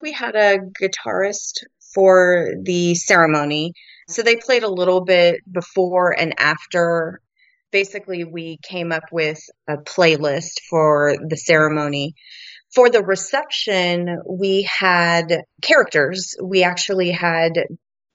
We 0.00 0.12
had 0.12 0.34
a 0.34 0.58
guitarist 0.58 1.64
for 1.94 2.52
the 2.62 2.94
ceremony. 2.94 3.74
So 4.08 4.22
they 4.22 4.36
played 4.36 4.62
a 4.62 4.70
little 4.70 5.02
bit 5.02 5.40
before 5.50 6.18
and 6.18 6.34
after 6.38 7.20
basically 7.70 8.24
we 8.24 8.58
came 8.62 8.92
up 8.92 9.04
with 9.12 9.38
a 9.68 9.76
playlist 9.76 10.60
for 10.68 11.16
the 11.28 11.36
ceremony. 11.36 12.14
For 12.74 12.88
the 12.88 13.02
reception, 13.02 14.20
we 14.28 14.62
had 14.62 15.42
characters. 15.60 16.36
We 16.42 16.62
actually 16.62 17.10
had 17.10 17.52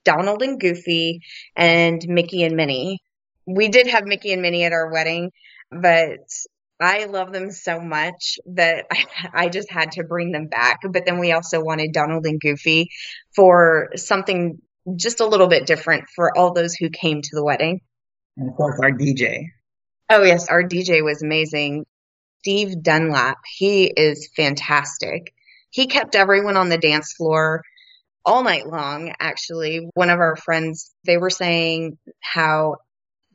Donald 0.05 0.41
and 0.41 0.59
Goofy 0.59 1.21
and 1.55 2.01
Mickey 2.07 2.43
and 2.43 2.55
Minnie. 2.55 2.99
We 3.45 3.67
did 3.67 3.87
have 3.87 4.05
Mickey 4.05 4.31
and 4.33 4.41
Minnie 4.41 4.63
at 4.63 4.71
our 4.71 4.91
wedding, 4.91 5.31
but 5.71 6.19
I 6.79 7.05
love 7.05 7.31
them 7.31 7.51
so 7.51 7.79
much 7.79 8.37
that 8.47 8.85
I, 8.91 9.05
I, 9.45 9.49
just 9.49 9.71
had 9.71 9.93
to 9.93 10.03
bring 10.03 10.31
them 10.31 10.47
back. 10.47 10.79
But 10.89 11.05
then 11.05 11.19
we 11.19 11.31
also 11.31 11.63
wanted 11.63 11.93
Donald 11.93 12.25
and 12.25 12.39
Goofy 12.39 12.89
for 13.35 13.91
something 13.95 14.59
just 14.95 15.19
a 15.19 15.25
little 15.25 15.47
bit 15.47 15.65
different 15.65 16.05
for 16.15 16.37
all 16.37 16.53
those 16.53 16.75
who 16.75 16.89
came 16.89 17.21
to 17.21 17.29
the 17.35 17.43
wedding. 17.43 17.81
And 18.37 18.49
of 18.49 18.55
course, 18.55 18.79
our 18.81 18.91
DJ. 18.91 19.45
Oh, 20.09 20.23
yes, 20.23 20.49
our 20.49 20.63
DJ 20.63 21.03
was 21.03 21.23
amazing. 21.23 21.85
Steve 22.39 22.83
Dunlap, 22.83 23.37
he 23.57 23.85
is 23.85 24.29
fantastic. 24.35 25.33
He 25.71 25.87
kept 25.87 26.15
everyone 26.15 26.57
on 26.57 26.69
the 26.69 26.77
dance 26.77 27.13
floor 27.13 27.63
all 28.23 28.43
night 28.43 28.67
long, 28.67 29.13
actually. 29.19 29.87
One 29.93 30.09
of 30.09 30.19
our 30.19 30.35
friends, 30.35 30.93
they 31.05 31.17
were 31.17 31.29
saying 31.31 31.97
how 32.19 32.77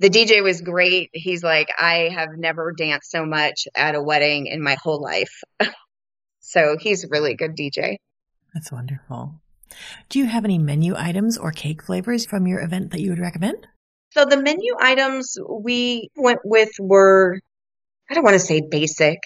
the 0.00 0.08
DJ 0.08 0.42
was 0.42 0.62
great. 0.62 1.10
He's 1.12 1.44
like, 1.44 1.68
I 1.78 2.10
have 2.14 2.30
never 2.36 2.72
danced 2.72 3.10
so 3.10 3.26
much 3.26 3.68
at 3.76 3.94
a 3.94 4.02
wedding 4.02 4.46
in 4.46 4.62
my 4.62 4.76
whole 4.82 5.00
life. 5.00 5.42
so 6.40 6.76
he's 6.80 7.04
a 7.04 7.08
really 7.10 7.34
good 7.34 7.54
DJ. 7.54 7.96
That's 8.54 8.72
wonderful. 8.72 9.34
Do 10.08 10.18
you 10.18 10.24
have 10.24 10.44
any 10.44 10.58
menu 10.58 10.94
items 10.96 11.36
or 11.36 11.52
cake 11.52 11.82
flavors 11.82 12.24
from 12.24 12.46
your 12.46 12.60
event 12.60 12.90
that 12.90 13.00
you 13.00 13.10
would 13.10 13.20
recommend? 13.20 13.68
So 14.12 14.24
the 14.24 14.42
menu 14.42 14.74
items 14.80 15.36
we 15.48 16.08
went 16.16 16.40
with 16.44 16.70
were, 16.80 17.38
I 18.10 18.14
don't 18.14 18.24
want 18.24 18.34
to 18.34 18.40
say 18.40 18.62
basic, 18.68 19.20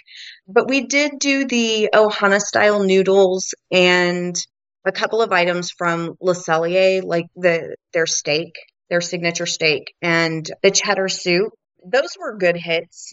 but 0.49 0.69
we 0.69 0.87
did 0.87 1.12
do 1.21 1.47
the 1.47 1.90
Ohana 1.95 2.40
style 2.40 2.83
noodles 2.83 3.54
and 3.71 4.37
a 4.85 4.93
couple 4.93 5.23
of 5.23 5.33
items 5.33 5.71
from 5.71 6.16
Le 6.21 6.35
Cellier, 6.35 7.02
like 7.02 7.26
the 7.37 7.76
their 7.95 8.07
steak, 8.07 8.52
their 8.90 9.00
signature 9.00 9.46
steak, 9.46 9.94
and 10.02 10.48
the 10.62 10.70
cheddar 10.70 11.08
soup. 11.08 11.52
Those 11.86 12.16
were 12.18 12.38
good 12.38 12.56
hits. 12.56 13.12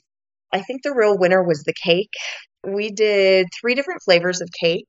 I 0.53 0.61
think 0.61 0.83
the 0.83 0.93
real 0.93 1.17
winner 1.17 1.43
was 1.43 1.63
the 1.63 1.73
cake. 1.73 2.13
We 2.65 2.91
did 2.91 3.47
three 3.59 3.75
different 3.75 4.03
flavors 4.03 4.41
of 4.41 4.49
cake 4.51 4.85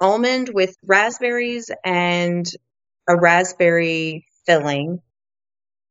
almond 0.00 0.48
with 0.52 0.74
raspberries 0.86 1.70
and 1.84 2.46
a 3.06 3.14
raspberry 3.16 4.24
filling 4.46 5.00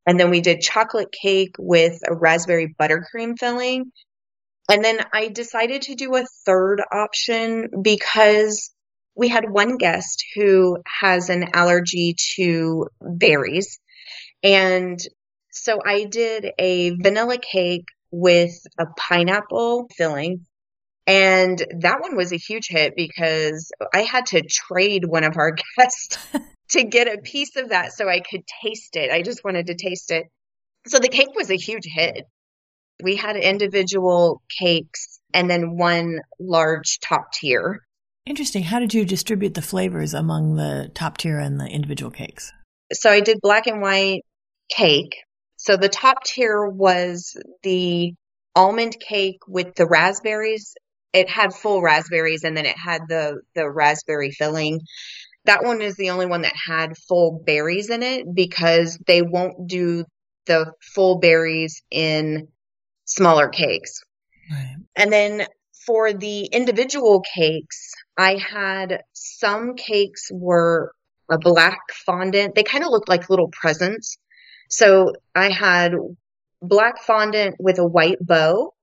and 0.06 0.20
then 0.20 0.30
we 0.30 0.42
did 0.42 0.62
chocolate 0.62 1.12
cake 1.12 1.56
with 1.60 2.00
a 2.08 2.16
raspberry 2.16 2.74
buttercream 2.80 3.38
filling. 3.40 3.92
And 4.70 4.84
then 4.84 5.00
I 5.14 5.28
decided 5.28 5.84
to 5.84 5.96
do 5.96 6.16
a 6.16 6.26
third 6.46 6.82
option 6.92 7.70
because 7.82 8.72
we 9.16 9.28
had 9.28 9.50
one 9.50 9.78
guest 9.78 10.24
who 10.36 10.78
has 11.02 11.30
an 11.30 11.50
allergy 11.54 12.16
to 12.36 12.88
berries. 13.02 13.80
And 14.44 15.00
so 15.52 15.80
I 15.86 16.06
did 16.06 16.52
a 16.58 16.92
vanilla 16.92 17.38
cake 17.38 17.86
with 18.12 18.54
a 18.78 18.86
pineapple 18.98 19.90
filling. 19.96 20.46
And 21.08 21.58
that 21.80 22.02
one 22.02 22.16
was 22.16 22.32
a 22.32 22.38
huge 22.38 22.68
hit 22.70 22.94
because 22.96 23.72
I 23.94 24.02
had 24.02 24.28
to 24.28 24.42
trade 24.42 25.06
one 25.06 25.24
of 25.24 25.38
our 25.38 25.56
guests 25.78 26.18
to 26.70 26.84
get 26.84 27.08
a 27.08 27.22
piece 27.22 27.56
of 27.58 27.70
that 27.70 27.94
so 27.94 28.08
I 28.08 28.20
could 28.20 28.42
taste 28.64 28.96
it. 28.96 29.12
I 29.12 29.22
just 29.22 29.44
wanted 29.44 29.68
to 29.68 29.76
taste 29.76 30.12
it. 30.12 30.28
So 30.88 31.00
the 31.00 31.10
cake 31.10 31.36
was 31.36 31.50
a 31.50 31.56
huge 31.56 31.86
hit. 31.86 32.26
We 33.04 33.16
had 33.16 33.36
individual 33.36 34.42
cakes 34.60 35.20
and 35.34 35.50
then 35.50 35.78
one 35.78 36.20
large 36.40 37.00
top 37.00 37.34
tier. 37.34 37.82
Interesting. 38.26 38.64
How 38.64 38.80
did 38.80 38.94
you 38.94 39.06
distribute 39.06 39.56
the 39.56 39.62
flavors 39.62 40.14
among 40.14 40.56
the 40.56 40.92
top 40.94 41.18
tier 41.18 41.40
and 41.40 41.60
the 41.60 41.66
individual 41.66 42.12
cakes? 42.12 42.54
So 42.94 43.10
I 43.10 43.22
did 43.22 43.40
black 43.42 43.68
and 43.68 43.82
white 43.82 44.22
cake. 44.76 45.16
So 45.58 45.78
the 45.78 45.90
top 45.90 46.24
tier 46.24 46.66
was 46.66 47.36
the 47.64 48.14
almond 48.56 48.98
cake 49.00 49.40
with 49.48 49.76
the 49.76 49.88
raspberries. 49.88 50.74
It 51.14 51.30
had 51.30 51.54
full 51.54 51.82
raspberries 51.82 52.44
and 52.44 52.56
then 52.56 52.66
it 52.66 52.78
had 52.78 53.02
the 53.08 53.42
the 53.56 53.70
raspberry 53.70 54.32
filling. 54.32 54.82
That 55.46 55.64
one 55.64 55.82
is 55.82 55.96
the 55.96 56.12
only 56.12 56.26
one 56.26 56.42
that 56.42 56.54
had 56.68 56.98
full 56.98 57.42
berries 57.46 57.90
in 57.90 58.04
it 58.04 58.26
because 58.34 58.98
they 59.08 59.22
won't 59.22 59.68
do 59.68 60.06
the 60.46 60.72
full 60.94 61.20
berries 61.20 61.82
in 61.92 62.48
smaller 63.06 63.50
cakes. 63.50 64.02
Right. 64.52 64.76
And 64.96 65.12
then 65.12 65.46
for 65.86 66.14
the 66.14 66.46
individual 66.46 67.24
cakes, 67.36 67.92
I 68.18 68.36
had 68.38 69.04
some 69.14 69.76
cakes 69.76 70.30
were 70.32 70.92
a 71.30 71.38
black 71.38 71.80
fondant. 72.06 72.56
They 72.56 72.64
kind 72.64 72.84
of 72.84 72.92
looked 72.92 73.10
like 73.10 73.30
little 73.30 73.50
presents. 73.52 74.18
So 74.72 75.14
I 75.36 75.52
had 75.52 75.94
black 76.62 77.04
fondant 77.04 77.58
with 77.60 77.78
a 77.78 77.86
white 77.86 78.18
bow, 78.20 78.74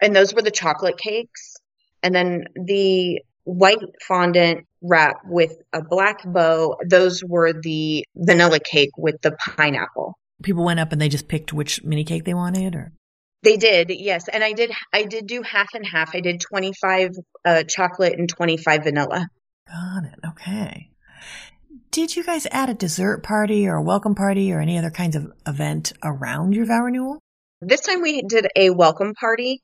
and 0.00 0.14
those 0.14 0.32
were 0.34 0.42
the 0.42 0.50
chocolate 0.50 0.98
cakes. 0.98 1.56
And 2.02 2.14
then 2.14 2.44
the 2.54 3.20
white 3.44 3.78
fondant 4.06 4.66
wrap 4.82 5.16
with 5.24 5.56
a 5.72 5.82
black 5.82 6.22
bow. 6.24 6.76
Those 6.86 7.22
were 7.24 7.52
the 7.52 8.04
vanilla 8.16 8.60
cake 8.60 8.90
with 8.96 9.20
the 9.22 9.32
pineapple. 9.32 10.18
People 10.42 10.64
went 10.64 10.80
up 10.80 10.92
and 10.92 11.00
they 11.00 11.08
just 11.08 11.28
picked 11.28 11.52
which 11.52 11.84
mini 11.84 12.04
cake 12.04 12.24
they 12.24 12.34
wanted 12.34 12.74
or 12.74 12.92
they 13.42 13.56
did, 13.56 13.90
yes. 13.90 14.28
And 14.28 14.44
I 14.44 14.52
did 14.52 14.70
I 14.92 15.04
did 15.04 15.26
do 15.26 15.42
half 15.42 15.74
and 15.74 15.84
half. 15.86 16.14
I 16.14 16.20
did 16.20 16.40
25 16.40 17.10
uh, 17.44 17.62
chocolate 17.64 18.18
and 18.18 18.28
25 18.28 18.84
vanilla. 18.84 19.28
Got 19.68 20.04
it. 20.04 20.18
Okay. 20.26 20.90
Did 21.92 22.16
you 22.16 22.24
guys 22.24 22.46
add 22.50 22.70
a 22.70 22.74
dessert 22.74 23.22
party 23.22 23.68
or 23.68 23.74
a 23.74 23.82
welcome 23.82 24.14
party 24.14 24.50
or 24.50 24.60
any 24.60 24.78
other 24.78 24.90
kinds 24.90 25.14
of 25.14 25.30
event 25.46 25.92
around 26.02 26.54
your 26.54 26.64
vow 26.64 26.84
renewal? 26.84 27.18
This 27.60 27.82
time 27.82 28.00
we 28.00 28.22
did 28.22 28.46
a 28.56 28.70
welcome 28.70 29.12
party. 29.12 29.60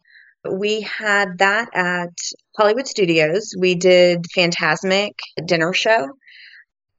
We 0.47 0.83
had 0.83 1.39
that 1.39 1.71
at 1.73 2.13
Hollywood 2.55 2.87
Studios. 2.87 3.55
We 3.59 3.77
did 3.77 4.27
Fantasmic 4.37 5.13
dinner 5.43 5.73
show. 5.73 6.07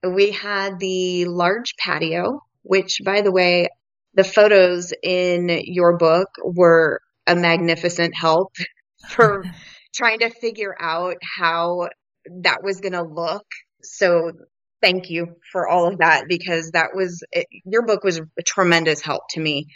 We 0.03 0.31
had 0.31 0.79
the 0.79 1.25
large 1.25 1.75
patio, 1.77 2.41
which, 2.63 2.99
by 3.05 3.21
the 3.21 3.31
way, 3.31 3.69
the 4.15 4.23
photos 4.23 4.93
in 5.03 5.61
your 5.63 5.95
book 5.97 6.29
were 6.43 7.01
a 7.27 7.35
magnificent 7.35 8.15
help 8.15 8.55
for 9.09 9.43
trying 9.93 10.21
to 10.21 10.31
figure 10.31 10.75
out 10.79 11.17
how 11.21 11.89
that 12.41 12.63
was 12.63 12.81
going 12.81 12.93
to 12.93 13.03
look. 13.03 13.45
So 13.83 14.31
thank 14.81 15.09
you 15.09 15.35
for 15.51 15.67
all 15.67 15.87
of 15.87 15.99
that 15.99 16.25
because 16.27 16.71
that 16.71 16.95
was 16.95 17.23
it, 17.31 17.47
your 17.65 17.85
book 17.85 18.03
was 18.03 18.19
a 18.19 18.43
tremendous 18.43 19.01
help 19.01 19.23
to 19.31 19.39
me. 19.39 19.67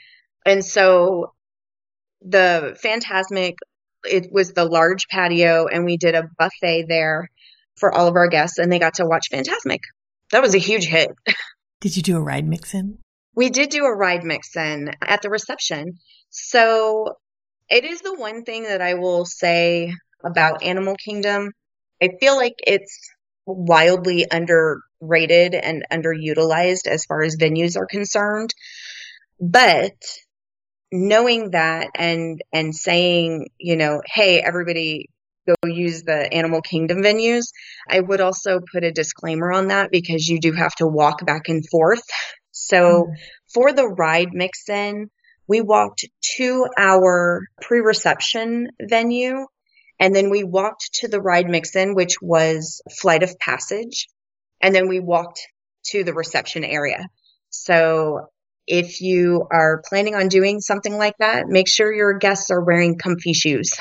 And 0.45 0.63
so 0.63 1.33
the 2.21 2.77
Fantasmic 2.83 3.55
it 4.05 4.31
was 4.31 4.51
the 4.51 4.65
large 4.65 5.07
patio 5.07 5.67
and 5.67 5.85
we 5.85 5.97
did 5.97 6.15
a 6.15 6.29
buffet 6.37 6.85
there 6.87 7.29
for 7.77 7.91
all 7.91 8.07
of 8.07 8.15
our 8.15 8.27
guests 8.27 8.57
and 8.57 8.71
they 8.71 8.79
got 8.79 8.95
to 8.95 9.05
watch 9.05 9.27
Fantasmic. 9.31 9.79
That 10.31 10.41
was 10.41 10.55
a 10.55 10.59
huge 10.59 10.85
hit. 10.85 11.09
Did 11.79 11.97
you 11.97 12.03
do 12.03 12.17
a 12.17 12.21
ride 12.21 12.47
mix 12.47 12.73
in? 12.73 12.99
We 13.35 13.49
did 13.49 13.69
do 13.69 13.83
a 13.83 13.93
ride 13.95 14.23
mix 14.23 14.55
in 14.55 14.91
at 15.01 15.21
the 15.21 15.29
reception. 15.29 15.99
So 16.29 17.17
it 17.69 17.83
is 17.83 18.01
the 18.01 18.13
one 18.13 18.43
thing 18.43 18.63
that 18.63 18.81
I 18.81 18.93
will 18.93 19.25
say 19.25 19.93
about 20.23 20.63
Animal 20.63 20.95
Kingdom. 20.95 21.51
I 22.01 22.09
feel 22.19 22.37
like 22.37 22.53
it's 22.65 23.09
wildly 23.45 24.25
underrated 24.29 25.55
and 25.55 25.85
underutilized 25.91 26.87
as 26.87 27.05
far 27.05 27.23
as 27.23 27.37
venues 27.37 27.77
are 27.77 27.85
concerned. 27.85 28.53
But 29.39 29.93
knowing 30.91 31.51
that 31.51 31.89
and 31.95 32.41
and 32.53 32.75
saying, 32.75 33.49
you 33.57 33.75
know, 33.75 34.01
hey, 34.05 34.39
everybody 34.39 35.09
go 35.47 35.55
use 35.67 36.03
the 36.03 36.33
Animal 36.33 36.61
Kingdom 36.61 36.99
venues, 36.99 37.47
I 37.89 37.99
would 37.99 38.21
also 38.21 38.61
put 38.71 38.83
a 38.83 38.91
disclaimer 38.91 39.51
on 39.51 39.67
that 39.67 39.91
because 39.91 40.27
you 40.27 40.39
do 40.39 40.53
have 40.53 40.73
to 40.75 40.87
walk 40.87 41.25
back 41.25 41.49
and 41.49 41.67
forth. 41.69 42.03
So 42.51 43.05
mm. 43.05 43.15
for 43.53 43.73
the 43.73 43.87
ride 43.87 44.29
mix 44.31 44.69
in, 44.69 45.09
we 45.47 45.61
walked 45.61 46.05
to 46.37 46.67
our 46.77 47.41
pre 47.61 47.79
reception 47.79 48.69
venue 48.81 49.45
and 49.99 50.15
then 50.15 50.29
we 50.29 50.43
walked 50.43 50.93
to 50.95 51.07
the 51.07 51.21
ride 51.21 51.47
mix 51.47 51.75
in, 51.75 51.95
which 51.95 52.21
was 52.21 52.81
Flight 52.91 53.23
of 53.23 53.37
Passage. 53.39 54.07
And 54.61 54.73
then 54.73 54.87
we 54.87 54.99
walked 54.99 55.41
to 55.87 56.03
the 56.03 56.13
reception 56.13 56.63
area. 56.63 57.07
So 57.49 58.27
if 58.65 59.01
you 59.01 59.45
are 59.51 59.83
planning 59.87 60.15
on 60.15 60.29
doing 60.29 60.61
something 60.61 60.97
like 60.97 61.17
that, 61.19 61.47
make 61.47 61.67
sure 61.67 61.93
your 61.93 62.17
guests 62.17 62.49
are 62.49 62.63
wearing 62.63 62.97
comfy 62.97 63.33
shoes. 63.33 63.73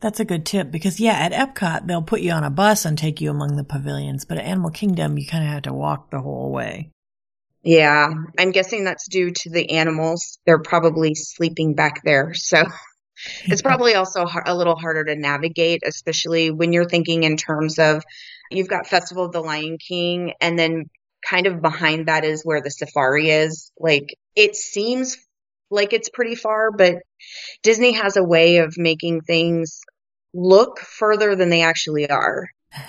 That's 0.00 0.20
a 0.20 0.24
good 0.24 0.46
tip 0.46 0.70
because 0.70 1.00
yeah, 1.00 1.14
at 1.14 1.32
Epcot, 1.32 1.86
they'll 1.86 2.02
put 2.02 2.20
you 2.20 2.30
on 2.30 2.44
a 2.44 2.50
bus 2.50 2.84
and 2.84 2.96
take 2.96 3.20
you 3.20 3.30
among 3.30 3.56
the 3.56 3.64
pavilions, 3.64 4.24
but 4.24 4.38
at 4.38 4.44
Animal 4.44 4.70
Kingdom, 4.70 5.18
you 5.18 5.26
kind 5.26 5.44
of 5.44 5.50
have 5.50 5.62
to 5.62 5.72
walk 5.72 6.10
the 6.10 6.20
whole 6.20 6.52
way. 6.52 6.92
Yeah, 7.62 8.08
I'm 8.38 8.52
guessing 8.52 8.84
that's 8.84 9.08
due 9.08 9.32
to 9.32 9.50
the 9.50 9.70
animals. 9.70 10.38
They're 10.46 10.62
probably 10.62 11.14
sleeping 11.14 11.74
back 11.74 12.02
there. 12.04 12.32
So 12.34 12.62
it's 13.44 13.62
probably 13.62 13.94
also 13.94 14.26
a 14.46 14.54
little 14.54 14.76
harder 14.76 15.04
to 15.04 15.16
navigate, 15.16 15.82
especially 15.84 16.50
when 16.50 16.72
you're 16.72 16.88
thinking 16.88 17.24
in 17.24 17.36
terms 17.36 17.78
of 17.78 18.04
you've 18.50 18.68
got 18.68 18.86
Festival 18.86 19.24
of 19.24 19.32
the 19.32 19.40
Lion 19.40 19.78
King 19.78 20.34
and 20.40 20.58
then 20.58 20.84
kind 21.28 21.46
of 21.46 21.60
behind 21.60 22.06
that 22.06 22.24
is 22.24 22.42
where 22.42 22.62
the 22.62 22.70
safari 22.70 23.30
is. 23.30 23.70
Like 23.78 24.14
it 24.36 24.56
seems 24.56 25.16
like 25.70 25.92
it's 25.92 26.08
pretty 26.08 26.34
far, 26.34 26.70
but 26.70 26.96
Disney 27.62 27.92
has 27.92 28.16
a 28.16 28.24
way 28.24 28.58
of 28.58 28.74
making 28.76 29.22
things 29.22 29.80
look 30.34 30.78
further 30.78 31.36
than 31.36 31.50
they 31.50 31.62
actually 31.62 32.08
are. 32.08 32.48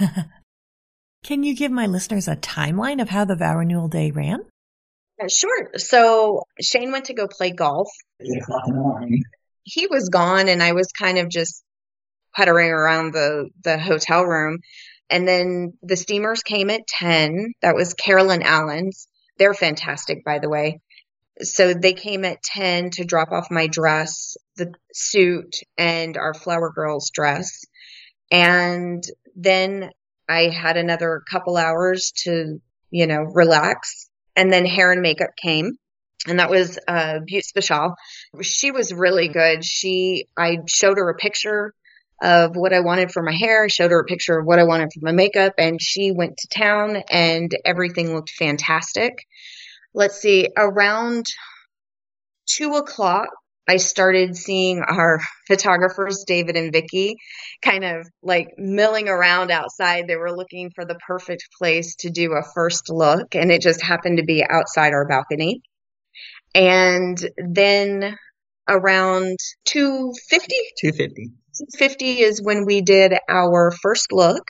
Can 1.24 1.44
you 1.44 1.56
give 1.56 1.72
my 1.72 1.86
listeners 1.86 2.28
a 2.28 2.36
timeline 2.36 3.02
of 3.02 3.10
how 3.10 3.26
the 3.26 3.36
vow 3.36 3.58
renewal 3.58 3.88
day 3.88 4.12
ran? 4.12 4.46
Uh, 5.22 5.28
sure. 5.28 5.72
So 5.76 6.44
Shane 6.62 6.92
went 6.92 7.06
to 7.06 7.14
go 7.14 7.28
play 7.28 7.52
golf. 7.52 7.90
He 9.64 9.88
was 9.88 10.10
gone, 10.10 10.48
and 10.48 10.64
I 10.64 10.74
was 10.74 10.88
kind 10.98 11.18
of 11.18 11.30
just 11.30 11.64
puttering 12.36 12.70
around 12.70 13.14
the 13.14 13.50
the 13.64 13.78
hotel 13.78 14.24
room. 14.24 14.60
And 15.10 15.28
then 15.28 15.74
the 15.82 15.98
steamers 15.98 16.44
came 16.44 16.70
at 16.70 16.88
10. 16.88 17.54
That 17.62 17.76
was 17.76 17.96
Carolyn 17.96 18.44
Allen's. 18.44 19.08
They're 19.38 19.56
fantastic, 19.56 20.24
by 20.24 20.40
the 20.40 20.50
way. 20.50 20.82
So 21.42 21.74
they 21.74 21.94
came 21.94 22.26
at 22.26 22.44
10 22.44 22.92
to 22.92 23.06
drop 23.06 23.32
off 23.32 23.50
my 23.50 23.68
dress, 23.68 24.36
the 24.58 24.74
suit, 24.94 25.56
and 25.78 26.18
our 26.18 26.34
Flower 26.34 26.72
Girls 26.72 27.10
dress. 27.12 27.62
And 28.30 29.04
then 29.36 29.90
I 30.28 30.50
had 30.50 30.78
another 30.78 31.24
couple 31.32 31.58
hours 31.58 32.12
to, 32.24 32.60
you 32.92 33.08
know, 33.08 33.22
relax. 33.22 34.10
And 34.36 34.54
then 34.54 34.66
hair 34.66 34.92
and 34.92 35.02
makeup 35.02 35.32
came. 35.42 35.72
And 36.28 36.40
that 36.40 36.50
was 36.50 36.78
uh, 36.88 37.20
Butte 37.26 37.46
Special. 37.46 37.96
She 38.42 38.72
was 38.72 38.94
really 38.94 39.30
good. 39.30 39.64
She, 39.64 40.26
I 40.38 40.58
showed 40.68 40.98
her 40.98 41.10
a 41.10 41.16
picture 41.16 41.74
of 42.22 42.56
what 42.56 42.74
I 42.74 42.82
wanted 42.82 43.12
for 43.12 43.24
my 43.24 43.34
hair. 43.34 43.70
Showed 43.70 43.92
her 43.92 44.02
a 44.02 44.06
picture 44.06 44.38
of 44.38 44.46
what 44.46 44.60
I 44.60 44.66
wanted 44.66 44.90
for 44.94 45.00
my 45.02 45.14
makeup, 45.14 45.54
and 45.58 45.82
she 45.82 46.12
went 46.12 46.38
to 46.38 46.48
town, 46.50 47.02
and 47.10 47.50
everything 47.64 48.14
looked 48.14 48.32
fantastic. 48.32 49.14
Let's 49.94 50.20
see, 50.20 50.50
around 50.58 51.26
two 52.46 52.74
o'clock, 52.74 53.30
I 53.68 53.78
started 53.78 54.36
seeing 54.36 54.82
our 54.82 55.20
photographers, 55.48 56.26
David 56.28 56.58
and 56.58 56.74
Vicky, 56.74 57.16
kind 57.62 57.86
of 57.86 58.08
like 58.22 58.48
milling 58.58 59.08
around 59.08 59.52
outside. 59.52 60.08
They 60.08 60.16
were 60.16 60.36
looking 60.36 60.72
for 60.76 60.86
the 60.86 61.00
perfect 61.08 61.48
place 61.58 61.96
to 62.00 62.10
do 62.10 62.34
a 62.34 62.44
first 62.54 62.90
look, 62.90 63.36
and 63.36 63.52
it 63.52 63.62
just 63.62 63.82
happened 63.82 64.18
to 64.18 64.26
be 64.26 64.44
outside 64.44 64.94
our 64.94 65.08
balcony. 65.08 65.62
And 66.56 67.18
then 67.38 68.18
around 68.68 69.38
250 69.66 70.56
250 70.80 71.32
250 71.58 72.20
is 72.22 72.42
when 72.42 72.66
we 72.66 72.82
did 72.82 73.14
our 73.28 73.72
first 73.72 74.12
look. 74.12 74.44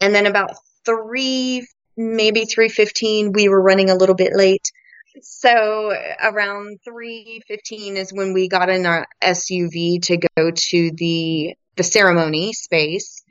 And 0.00 0.14
then 0.14 0.26
about 0.26 0.50
3 0.86 1.66
maybe 1.96 2.46
315 2.46 3.32
we 3.32 3.48
were 3.48 3.62
running 3.62 3.90
a 3.90 3.94
little 3.94 4.14
bit 4.14 4.32
late. 4.34 4.70
So 5.20 5.92
around 6.22 6.78
315 6.84 7.96
is 7.96 8.12
when 8.12 8.32
we 8.32 8.48
got 8.48 8.70
in 8.70 8.86
our 8.86 9.06
SUV 9.22 10.00
to 10.02 10.16
go 10.36 10.50
to 10.50 10.90
the 10.94 11.54
the 11.76 11.82
ceremony 11.82 12.52
space. 12.52 13.22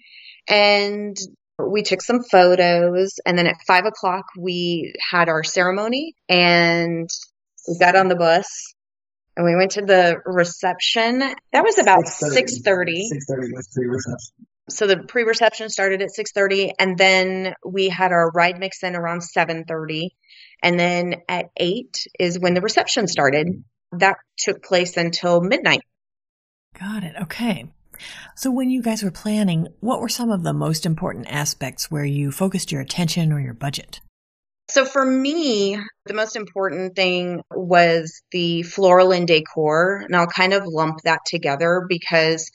And 0.47 1.17
we 1.59 1.83
took 1.83 2.01
some 2.01 2.23
photos. 2.23 3.19
And 3.25 3.37
then 3.37 3.47
at 3.47 3.61
five 3.65 3.85
o'clock 3.85 4.25
we 4.37 4.93
had 5.09 5.29
our 5.29 5.43
ceremony. 5.43 6.13
And 6.29 7.09
we 7.67 7.77
got 7.77 7.95
on 7.95 8.07
the 8.07 8.15
bus 8.15 8.73
and 9.35 9.45
we 9.45 9.55
went 9.55 9.71
to 9.71 9.81
the 9.81 10.17
reception. 10.25 11.19
That 11.19 11.63
was 11.63 11.77
about 11.77 12.05
6.30. 12.05 12.63
6.30 12.63 13.53
was 13.53 13.69
pre-reception. 13.73 14.47
So 14.69 14.87
the 14.87 14.97
pre-reception 14.97 15.69
started 15.69 16.01
at 16.01 16.09
6.30 16.17 16.71
and 16.79 16.97
then 16.97 17.53
we 17.65 17.89
had 17.89 18.11
our 18.11 18.31
ride 18.31 18.59
mix 18.59 18.83
in 18.83 18.95
around 18.95 19.21
7.30. 19.21 20.09
And 20.63 20.79
then 20.79 21.15
at 21.27 21.45
8 21.57 22.07
is 22.19 22.39
when 22.39 22.53
the 22.53 22.61
reception 22.61 23.07
started. 23.07 23.63
That 23.91 24.17
took 24.37 24.63
place 24.63 24.95
until 24.95 25.41
midnight. 25.41 25.81
Got 26.79 27.03
it. 27.03 27.15
Okay. 27.23 27.65
So 28.35 28.49
when 28.49 28.69
you 28.69 28.81
guys 28.81 29.03
were 29.03 29.11
planning, 29.11 29.67
what 29.79 29.99
were 29.99 30.09
some 30.09 30.31
of 30.31 30.43
the 30.43 30.53
most 30.53 30.85
important 30.85 31.27
aspects 31.29 31.91
where 31.91 32.05
you 32.05 32.31
focused 32.31 32.71
your 32.71 32.81
attention 32.81 33.31
or 33.31 33.39
your 33.39 33.53
budget? 33.53 33.99
So 34.69 34.85
for 34.85 35.05
me, 35.05 35.77
the 36.05 36.13
most 36.13 36.35
important 36.35 36.95
thing 36.95 37.41
was 37.53 38.21
the 38.31 38.63
floral 38.63 39.11
and 39.11 39.27
decor. 39.27 40.03
And 40.05 40.15
I'll 40.15 40.27
kind 40.27 40.53
of 40.53 40.65
lump 40.65 40.99
that 41.03 41.19
together 41.25 41.85
because 41.87 42.49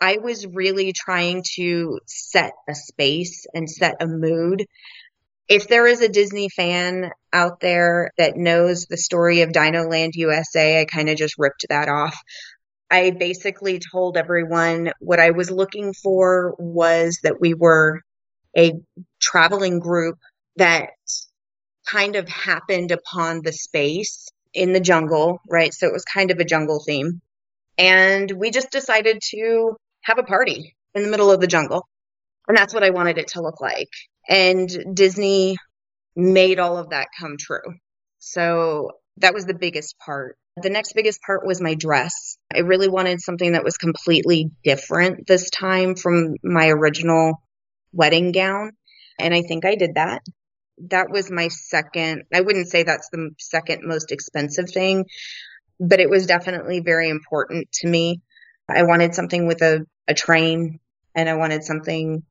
I 0.00 0.18
was 0.18 0.44
really 0.46 0.92
trying 0.92 1.44
to 1.54 2.00
set 2.06 2.52
a 2.68 2.74
space 2.74 3.46
and 3.54 3.70
set 3.70 3.94
a 4.00 4.08
mood. 4.08 4.66
If 5.48 5.68
there 5.68 5.86
is 5.86 6.00
a 6.00 6.08
Disney 6.08 6.48
fan 6.48 7.12
out 7.32 7.60
there 7.60 8.10
that 8.18 8.36
knows 8.36 8.86
the 8.86 8.96
story 8.96 9.42
of 9.42 9.52
Dino 9.52 9.84
Land 9.88 10.14
USA, 10.16 10.80
I 10.80 10.84
kind 10.84 11.08
of 11.08 11.16
just 11.16 11.36
ripped 11.38 11.66
that 11.68 11.88
off. 11.88 12.16
I 12.90 13.10
basically 13.10 13.78
told 13.78 14.16
everyone 14.16 14.92
what 14.98 15.20
I 15.20 15.30
was 15.30 15.50
looking 15.50 15.94
for 15.94 16.54
was 16.58 17.20
that 17.22 17.40
we 17.40 17.54
were 17.54 18.00
a 18.56 18.72
traveling 19.20 19.78
group 19.78 20.18
that 20.56 20.90
kind 21.92 22.16
of 22.16 22.28
happened 22.28 22.90
upon 22.90 23.42
the 23.42 23.52
space 23.52 24.28
in 24.54 24.72
the 24.72 24.80
jungle, 24.80 25.40
right? 25.48 25.72
So 25.74 25.86
it 25.86 25.92
was 25.92 26.04
kind 26.04 26.30
of 26.30 26.38
a 26.38 26.44
jungle 26.44 26.82
theme. 26.86 27.20
And 27.78 28.30
we 28.30 28.50
just 28.50 28.70
decided 28.70 29.20
to 29.30 29.76
have 30.02 30.18
a 30.18 30.22
party 30.22 30.76
in 30.94 31.02
the 31.02 31.10
middle 31.10 31.30
of 31.30 31.40
the 31.40 31.46
jungle. 31.46 31.86
And 32.48 32.56
that's 32.56 32.74
what 32.74 32.84
I 32.84 32.90
wanted 32.90 33.18
it 33.18 33.28
to 33.28 33.42
look 33.42 33.60
like. 33.60 33.88
And 34.28 34.68
Disney 34.94 35.56
made 36.14 36.58
all 36.58 36.76
of 36.76 36.90
that 36.90 37.08
come 37.18 37.36
true. 37.38 37.76
So 38.18 38.92
that 39.18 39.34
was 39.34 39.46
the 39.46 39.54
biggest 39.54 39.96
part 39.98 40.36
The 40.62 40.70
next 40.70 40.92
biggest 40.94 41.20
part 41.22 41.46
was 41.46 41.62
my 41.62 41.74
dress. 41.74 42.36
I 42.54 42.58
really 42.60 42.88
wanted 42.88 43.20
something 43.22 43.52
that 43.52 43.64
was 43.64 43.78
completely 43.78 44.50
different 44.62 45.26
this 45.26 45.48
time 45.50 45.94
from 45.94 46.34
my 46.42 46.68
original 46.68 47.40
wedding 47.92 48.32
gown. 48.32 48.72
And 49.18 49.32
I 49.32 49.42
think 49.42 49.64
I 49.64 49.76
did 49.76 49.94
that. 49.94 50.20
That 50.78 51.10
was 51.10 51.30
my 51.30 51.48
second, 51.48 52.24
I 52.32 52.40
wouldn't 52.40 52.68
say 52.68 52.82
that's 52.82 53.08
the 53.10 53.30
second 53.38 53.82
most 53.84 54.10
expensive 54.10 54.70
thing, 54.70 55.06
but 55.78 56.00
it 56.00 56.10
was 56.10 56.26
definitely 56.26 56.80
very 56.80 57.08
important 57.08 57.70
to 57.72 57.88
me. 57.88 58.20
I 58.68 58.84
wanted 58.84 59.14
something 59.14 59.46
with 59.46 59.62
a, 59.62 59.86
a 60.08 60.14
train 60.14 60.80
and 61.14 61.28
I 61.28 61.34
wanted 61.34 61.64
something 61.64 62.22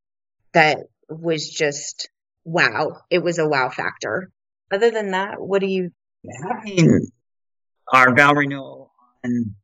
that 0.54 0.80
was 1.10 1.50
just 1.50 2.10
wow. 2.44 3.02
It 3.10 3.20
was 3.20 3.38
a 3.38 3.48
wow 3.48 3.70
factor. 3.70 4.32
Other 4.72 4.92
than 4.92 5.12
that, 5.12 5.40
what 5.40 5.60
do 5.60 5.68
you 5.68 5.92
having 6.24 6.90
hmm. 6.90 6.98
our 7.92 8.16
vow 8.16 8.34
renewal 8.34 8.92
on 9.24 9.56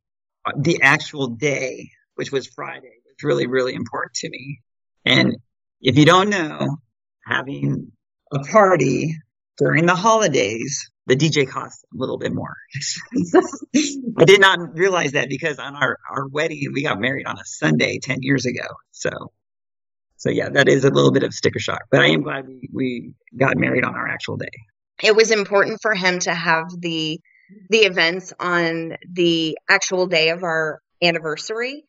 the 0.56 0.82
actual 0.82 1.28
day, 1.28 1.90
which 2.14 2.32
was 2.32 2.46
Friday, 2.46 2.92
was 3.04 3.22
really, 3.22 3.46
really 3.46 3.74
important 3.74 4.14
to 4.14 4.28
me. 4.28 4.60
And 5.04 5.36
if 5.80 5.96
you 5.96 6.04
don't 6.04 6.30
know, 6.30 6.78
having 7.24 7.92
a 8.32 8.40
party 8.40 9.14
during 9.58 9.86
the 9.86 9.94
holidays, 9.94 10.90
the 11.06 11.16
DJ 11.16 11.48
costs 11.48 11.84
a 11.92 11.96
little 11.96 12.18
bit 12.18 12.32
more. 12.32 12.54
I 14.18 14.24
did 14.24 14.40
not 14.40 14.76
realize 14.76 15.12
that 15.12 15.28
because 15.28 15.58
on 15.58 15.74
our, 15.74 15.98
our 16.10 16.28
wedding, 16.28 16.70
we 16.72 16.82
got 16.82 17.00
married 17.00 17.26
on 17.26 17.38
a 17.38 17.44
Sunday 17.44 17.98
10 17.98 18.18
years 18.22 18.46
ago. 18.46 18.66
So, 18.92 19.10
so 20.16 20.30
yeah, 20.30 20.48
that 20.50 20.68
is 20.68 20.84
a 20.84 20.90
little 20.90 21.12
bit 21.12 21.22
of 21.22 21.32
sticker 21.32 21.58
shock, 21.58 21.82
but 21.90 22.00
I 22.00 22.08
am 22.08 22.22
glad 22.22 22.46
we, 22.46 22.68
we 22.72 23.12
got 23.36 23.56
married 23.56 23.84
on 23.84 23.94
our 23.94 24.06
actual 24.06 24.36
day. 24.36 24.46
It 25.02 25.14
was 25.14 25.30
important 25.30 25.78
for 25.80 25.94
him 25.94 26.18
to 26.20 26.34
have 26.34 26.64
the, 26.78 27.20
the 27.70 27.78
events 27.78 28.32
on 28.38 28.96
the 29.10 29.56
actual 29.68 30.06
day 30.06 30.30
of 30.30 30.42
our 30.42 30.80
anniversary, 31.02 31.84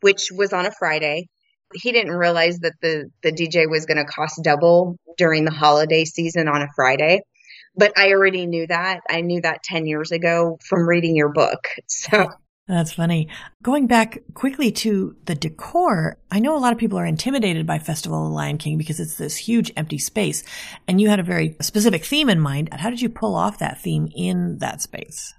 which 0.00 0.28
was 0.30 0.52
on 0.52 0.66
a 0.66 0.70
Friday 0.78 1.28
he 1.74 1.92
didn't 1.92 2.12
realize 2.12 2.58
that 2.60 2.74
the 2.82 3.10
the 3.22 3.32
DJ 3.32 3.68
was 3.68 3.86
going 3.86 3.98
to 3.98 4.04
cost 4.04 4.40
double 4.42 4.96
during 5.16 5.44
the 5.44 5.50
holiday 5.50 6.04
season 6.04 6.48
on 6.48 6.62
a 6.62 6.68
Friday. 6.74 7.22
But 7.76 7.96
I 7.96 8.12
already 8.12 8.46
knew 8.46 8.66
that. 8.66 9.00
I 9.08 9.20
knew 9.20 9.40
that 9.42 9.62
10 9.62 9.86
years 9.86 10.10
ago 10.10 10.58
from 10.68 10.88
reading 10.88 11.14
your 11.16 11.32
book. 11.32 11.68
So 11.88 12.30
that's 12.66 12.92
funny. 12.92 13.28
Going 13.64 13.88
back 13.88 14.20
quickly 14.34 14.70
to 14.72 15.16
the 15.24 15.34
decor, 15.34 16.18
I 16.30 16.38
know 16.38 16.56
a 16.56 16.60
lot 16.60 16.72
of 16.72 16.78
people 16.78 16.98
are 16.98 17.06
intimidated 17.06 17.66
by 17.66 17.80
Festival 17.80 18.22
of 18.22 18.30
the 18.30 18.34
Lion 18.34 18.58
King 18.58 18.78
because 18.78 19.00
it's 19.00 19.16
this 19.16 19.36
huge 19.36 19.72
empty 19.76 19.98
space. 19.98 20.44
And 20.86 21.00
you 21.00 21.08
had 21.08 21.18
a 21.18 21.24
very 21.24 21.56
specific 21.60 22.04
theme 22.04 22.30
in 22.30 22.38
mind. 22.38 22.72
How 22.72 22.88
did 22.88 23.02
you 23.02 23.08
pull 23.08 23.34
off 23.34 23.58
that 23.58 23.80
theme 23.80 24.08
in 24.14 24.58
that 24.58 24.80
space? 24.80 25.34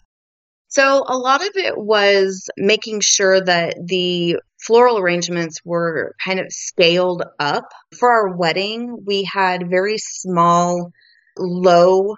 So 0.67 1.05
a 1.07 1.17
lot 1.17 1.41
of 1.41 1.51
it 1.55 1.77
was 1.77 2.49
making 2.57 2.99
sure 2.99 3.39
that 3.39 3.75
the 3.81 4.37
floral 4.65 4.97
arrangements 4.97 5.59
were 5.65 6.15
kind 6.23 6.39
of 6.39 6.47
scaled 6.49 7.23
up. 7.39 7.65
For 7.97 8.11
our 8.11 8.35
wedding, 8.35 9.03
we 9.05 9.23
had 9.23 9.69
very 9.69 9.97
small, 9.97 10.91
low 11.37 12.15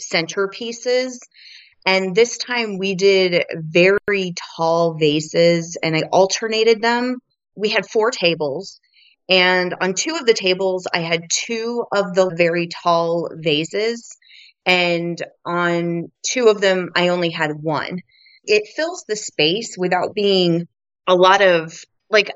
centerpieces. 0.00 1.18
And 1.86 2.14
this 2.14 2.38
time 2.38 2.78
we 2.78 2.94
did 2.94 3.44
very 3.56 4.34
tall 4.56 4.96
vases 4.98 5.76
and 5.82 5.94
I 5.94 6.02
alternated 6.10 6.80
them. 6.80 7.18
We 7.54 7.68
had 7.68 7.86
four 7.86 8.10
tables. 8.10 8.80
And 9.28 9.74
on 9.80 9.94
two 9.94 10.16
of 10.16 10.26
the 10.26 10.34
tables, 10.34 10.86
I 10.92 11.00
had 11.00 11.28
two 11.30 11.84
of 11.92 12.14
the 12.14 12.32
very 12.34 12.68
tall 12.82 13.30
vases 13.34 14.16
and 14.66 15.22
on 15.44 16.10
two 16.26 16.48
of 16.48 16.60
them, 16.60 16.90
I 16.94 17.08
only 17.08 17.30
had 17.30 17.50
one. 17.60 18.00
It 18.44 18.68
fills 18.74 19.04
the 19.06 19.16
space 19.16 19.76
without 19.78 20.14
being 20.14 20.68
a 21.06 21.14
lot 21.14 21.42
of 21.42 21.72
like, 22.10 22.30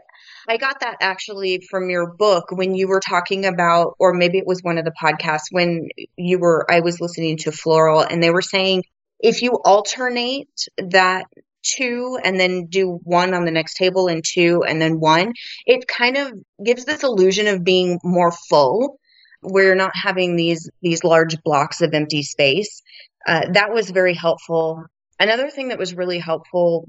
I 0.48 0.56
got 0.56 0.80
that 0.80 0.96
actually 1.00 1.62
from 1.70 1.90
your 1.90 2.14
book 2.14 2.46
when 2.50 2.74
you 2.74 2.88
were 2.88 3.00
talking 3.00 3.44
about, 3.44 3.94
or 3.98 4.14
maybe 4.14 4.38
it 4.38 4.46
was 4.46 4.62
one 4.62 4.78
of 4.78 4.84
the 4.84 4.94
podcasts 5.02 5.50
when 5.50 5.88
you 6.16 6.38
were, 6.38 6.66
I 6.70 6.80
was 6.80 7.00
listening 7.00 7.36
to 7.38 7.52
Floral 7.52 8.00
and 8.00 8.22
they 8.22 8.30
were 8.30 8.42
saying 8.42 8.84
if 9.20 9.42
you 9.42 9.58
alternate 9.64 10.48
that 10.78 11.26
two 11.62 12.18
and 12.24 12.38
then 12.40 12.66
do 12.66 12.98
one 13.02 13.34
on 13.34 13.44
the 13.44 13.50
next 13.50 13.74
table 13.74 14.08
and 14.08 14.24
two 14.24 14.62
and 14.66 14.80
then 14.80 15.00
one, 15.00 15.32
it 15.66 15.86
kind 15.86 16.16
of 16.16 16.32
gives 16.64 16.84
this 16.84 17.02
illusion 17.02 17.46
of 17.46 17.64
being 17.64 17.98
more 18.02 18.32
full 18.32 18.98
we're 19.42 19.74
not 19.74 19.92
having 19.94 20.36
these 20.36 20.68
these 20.82 21.04
large 21.04 21.40
blocks 21.42 21.80
of 21.80 21.94
empty 21.94 22.22
space. 22.22 22.82
Uh, 23.26 23.46
that 23.52 23.72
was 23.72 23.90
very 23.90 24.14
helpful. 24.14 24.84
Another 25.20 25.50
thing 25.50 25.68
that 25.68 25.78
was 25.78 25.94
really 25.94 26.18
helpful 26.18 26.88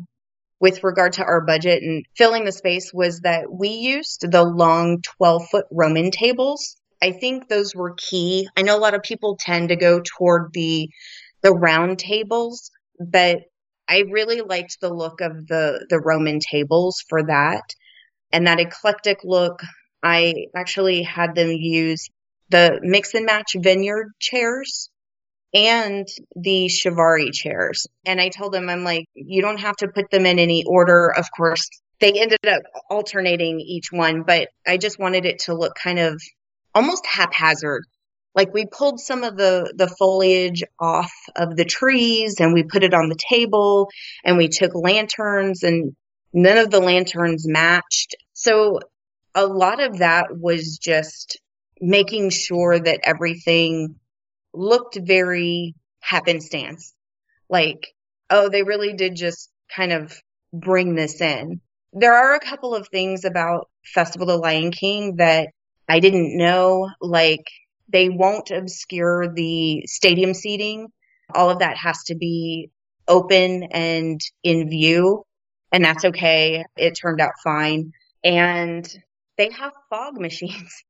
with 0.59 0.83
regard 0.83 1.13
to 1.13 1.23
our 1.23 1.41
budget 1.41 1.83
and 1.83 2.05
filling 2.15 2.45
the 2.45 2.51
space 2.51 2.91
was 2.93 3.21
that 3.21 3.51
we 3.51 3.69
used 3.69 4.29
the 4.29 4.43
long 4.43 5.01
12 5.17 5.47
foot 5.49 5.65
Roman 5.71 6.11
tables. 6.11 6.75
I 7.01 7.11
think 7.11 7.47
those 7.47 7.73
were 7.73 7.95
key. 7.95 8.47
I 8.57 8.61
know 8.61 8.77
a 8.77 8.79
lot 8.79 8.93
of 8.93 9.03
people 9.03 9.37
tend 9.39 9.69
to 9.69 9.75
go 9.75 10.01
toward 10.01 10.51
the 10.53 10.89
the 11.41 11.51
round 11.51 11.99
tables, 11.99 12.71
but 12.99 13.39
I 13.87 14.03
really 14.11 14.41
liked 14.41 14.81
the 14.81 14.93
look 14.93 15.21
of 15.21 15.47
the 15.47 15.85
the 15.89 15.99
Roman 15.99 16.39
tables 16.39 17.03
for 17.07 17.23
that. 17.23 17.63
And 18.31 18.45
that 18.45 18.59
eclectic 18.59 19.19
look, 19.23 19.61
I 20.03 20.47
actually 20.55 21.03
had 21.03 21.35
them 21.35 21.49
use 21.49 22.09
the 22.49 22.79
mix 22.83 23.13
and 23.13 23.25
match 23.25 23.55
vineyard 23.57 24.11
chairs 24.19 24.89
and 25.53 26.07
the 26.35 26.67
Chiavari 26.67 27.31
chairs. 27.33 27.87
And 28.05 28.21
I 28.21 28.29
told 28.29 28.53
them, 28.53 28.69
I'm 28.69 28.83
like, 28.83 29.05
you 29.13 29.41
don't 29.41 29.59
have 29.59 29.75
to 29.77 29.87
put 29.87 30.11
them 30.11 30.25
in 30.25 30.39
any 30.39 30.63
order. 30.65 31.09
Of 31.09 31.27
course, 31.35 31.69
they 31.99 32.13
ended 32.19 32.47
up 32.47 32.61
alternating 32.89 33.59
each 33.59 33.91
one, 33.91 34.23
but 34.23 34.49
I 34.67 34.77
just 34.77 34.99
wanted 34.99 35.25
it 35.25 35.39
to 35.45 35.55
look 35.55 35.75
kind 35.75 35.99
of 35.99 36.21
almost 36.73 37.05
haphazard. 37.05 37.83
Like 38.35 38.53
we 38.53 38.65
pulled 38.65 38.99
some 38.99 39.23
of 39.23 39.37
the, 39.37 39.73
the 39.75 39.87
foliage 39.87 40.63
off 40.79 41.11
of 41.35 41.55
the 41.55 41.65
trees 41.65 42.39
and 42.39 42.53
we 42.53 42.63
put 42.63 42.83
it 42.83 42.93
on 42.93 43.09
the 43.09 43.17
table 43.17 43.89
and 44.23 44.37
we 44.37 44.47
took 44.47 44.71
lanterns 44.75 45.63
and 45.63 45.95
none 46.31 46.57
of 46.57 46.69
the 46.69 46.79
lanterns 46.79 47.47
matched. 47.47 48.15
So 48.33 48.79
a 49.33 49.45
lot 49.45 49.81
of 49.81 49.97
that 49.97 50.27
was 50.31 50.77
just 50.77 51.39
making 51.81 52.29
sure 52.29 52.79
that 52.79 52.99
everything 53.03 53.95
looked 54.53 54.97
very 55.01 55.75
happenstance. 56.01 56.93
Like, 57.49 57.87
oh, 58.29 58.49
they 58.49 58.63
really 58.63 58.93
did 58.93 59.15
just 59.15 59.49
kind 59.75 59.91
of 59.91 60.13
bring 60.53 60.95
this 60.95 61.21
in. 61.21 61.61
There 61.93 62.13
are 62.13 62.35
a 62.35 62.39
couple 62.39 62.75
of 62.75 62.87
things 62.87 63.25
about 63.25 63.69
Festival 63.83 64.29
of 64.29 64.35
the 64.35 64.41
Lion 64.41 64.71
King 64.71 65.15
that 65.17 65.49
I 65.87 65.99
didn't 65.99 66.37
know, 66.37 66.89
like 67.01 67.45
they 67.91 68.09
won't 68.09 68.51
obscure 68.51 69.33
the 69.33 69.83
stadium 69.87 70.33
seating. 70.33 70.89
All 71.33 71.49
of 71.49 71.59
that 71.59 71.77
has 71.77 72.03
to 72.05 72.15
be 72.15 72.69
open 73.07 73.63
and 73.71 74.21
in 74.43 74.69
view, 74.69 75.25
and 75.71 75.83
that's 75.83 76.05
okay. 76.05 76.63
It 76.77 76.91
turned 76.91 77.21
out 77.21 77.33
fine. 77.43 77.91
And 78.23 78.87
they 79.37 79.49
have 79.51 79.73
fog 79.89 80.13
machines 80.19 80.83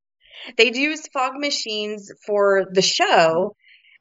they'd 0.58 0.76
use 0.76 1.08
fog 1.08 1.34
machines 1.36 2.12
for 2.26 2.66
the 2.72 2.82
show. 2.82 3.56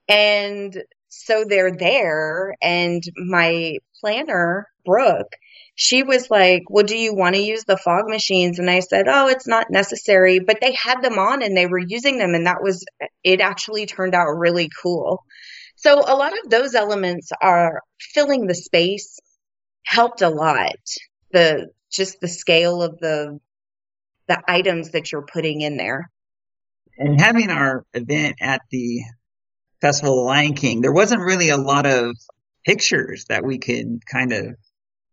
And 0.08 0.76
so 1.08 1.44
they're 1.44 1.76
there. 1.76 2.54
And 2.60 3.02
my 3.16 3.78
planner, 4.00 4.68
Brooke, 4.84 5.34
she 5.74 6.02
was 6.02 6.30
like, 6.30 6.64
Well, 6.68 6.84
do 6.84 6.96
you 6.96 7.14
want 7.14 7.34
to 7.34 7.42
use 7.42 7.64
the 7.64 7.76
fog 7.76 8.08
machines? 8.08 8.58
And 8.58 8.70
I 8.70 8.80
said, 8.80 9.06
Oh, 9.08 9.28
it's 9.28 9.46
not 9.46 9.70
necessary. 9.70 10.40
But 10.40 10.60
they 10.60 10.72
had 10.72 11.02
them 11.02 11.18
on 11.18 11.42
and 11.42 11.56
they 11.56 11.66
were 11.66 11.78
using 11.78 12.18
them. 12.18 12.34
And 12.34 12.46
that 12.46 12.62
was, 12.62 12.84
it 13.22 13.40
actually 13.40 13.86
turned 13.86 14.14
out 14.14 14.28
really 14.36 14.70
cool. 14.82 15.24
So 15.76 15.94
a 15.94 16.16
lot 16.16 16.32
of 16.32 16.50
those 16.50 16.74
elements 16.74 17.30
are 17.40 17.80
filling 18.00 18.46
the 18.46 18.54
space 18.54 19.18
helped 19.84 20.22
a 20.22 20.28
lot. 20.28 20.76
The, 21.32 21.68
just 21.90 22.20
the 22.20 22.28
scale 22.28 22.82
of 22.82 22.98
the, 22.98 23.38
the 24.26 24.42
items 24.48 24.90
that 24.90 25.12
you're 25.12 25.26
putting 25.26 25.60
in 25.60 25.76
there 25.76 26.10
and 26.98 27.20
having 27.20 27.50
our 27.50 27.84
event 27.94 28.36
at 28.40 28.62
the 28.70 29.02
Festival 29.80 30.14
of 30.14 30.18
the 30.18 30.26
Lion 30.26 30.54
King, 30.54 30.80
there 30.80 30.92
wasn't 30.92 31.22
really 31.22 31.50
a 31.50 31.56
lot 31.56 31.86
of 31.86 32.16
pictures 32.64 33.24
that 33.28 33.44
we 33.44 33.58
could 33.58 34.04
kind 34.06 34.32
of 34.32 34.56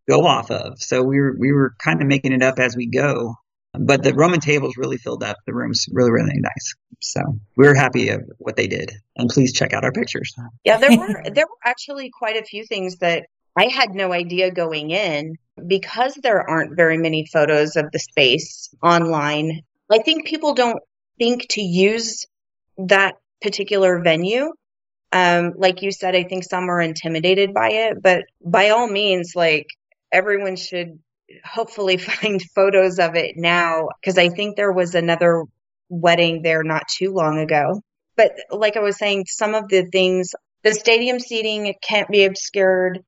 go 0.07 0.25
off 0.25 0.51
of. 0.51 0.79
So 0.79 1.03
we 1.03 1.19
were 1.19 1.35
we 1.37 1.51
were 1.51 1.75
kind 1.79 2.01
of 2.01 2.07
making 2.07 2.33
it 2.33 2.41
up 2.41 2.59
as 2.59 2.75
we 2.75 2.87
go. 2.87 3.35
But 3.77 4.03
the 4.03 4.13
Roman 4.13 4.39
tables 4.39 4.77
really 4.77 4.97
filled 4.97 5.21
up 5.21 5.35
the 5.45 5.53
rooms 5.53 5.85
really, 5.91 6.11
really 6.11 6.39
nice. 6.39 6.75
So 7.01 7.21
we 7.57 7.67
were 7.67 7.75
happy 7.75 8.07
of 8.09 8.21
what 8.37 8.55
they 8.55 8.67
did. 8.67 8.91
And 9.17 9.29
please 9.29 9.51
check 9.51 9.73
out 9.73 9.83
our 9.83 9.91
pictures. 9.91 10.33
Yeah, 10.63 10.77
there 10.77 10.97
were 10.97 11.23
there 11.33 11.45
were 11.45 11.57
actually 11.63 12.09
quite 12.09 12.37
a 12.37 12.45
few 12.45 12.65
things 12.65 12.97
that 12.97 13.25
I 13.57 13.67
had 13.67 13.93
no 13.93 14.11
idea 14.11 14.51
going 14.51 14.91
in 14.91 15.35
because 15.67 16.15
there 16.15 16.49
aren't 16.49 16.75
very 16.75 16.97
many 16.97 17.25
photos 17.31 17.75
of 17.75 17.91
the 17.91 17.99
space 17.99 18.73
online. 18.81 19.61
I 19.91 19.99
think 19.99 20.25
people 20.25 20.53
don't 20.53 20.79
think 21.19 21.47
to 21.49 21.61
use 21.61 22.25
that 22.77 23.15
particular 23.41 24.01
venue 24.03 24.51
Um, 25.13 25.53
like 25.57 25.81
you 25.83 25.91
said, 25.91 26.15
I 26.15 26.23
think 26.25 26.45
some 26.45 26.69
are 26.69 26.81
intimidated 26.81 27.53
by 27.53 27.71
it, 27.71 28.01
but 28.03 28.25
by 28.45 28.71
all 28.71 28.87
means, 28.89 29.33
like 29.35 29.67
everyone 30.13 30.57
should 30.57 30.99
hopefully 31.45 31.97
find 32.11 32.41
photos 32.55 32.99
of 32.99 33.15
it 33.15 33.37
now 33.37 33.89
because 34.01 34.19
I 34.19 34.29
think 34.29 34.57
there 34.57 34.73
was 34.73 34.95
another 34.95 35.45
wedding 35.89 36.43
there 36.43 36.63
not 36.63 36.83
too 36.89 37.13
long 37.13 37.39
ago. 37.39 37.81
But 38.17 38.33
like 38.51 38.77
I 38.77 38.81
was 38.81 38.97
saying, 38.99 39.25
some 39.27 39.55
of 39.55 39.69
the 39.69 39.87
things, 39.91 40.35
the 40.63 40.73
stadium 40.75 41.19
seating 41.19 41.73
can't 41.83 42.09
be 42.09 42.25
obscured. 42.25 43.01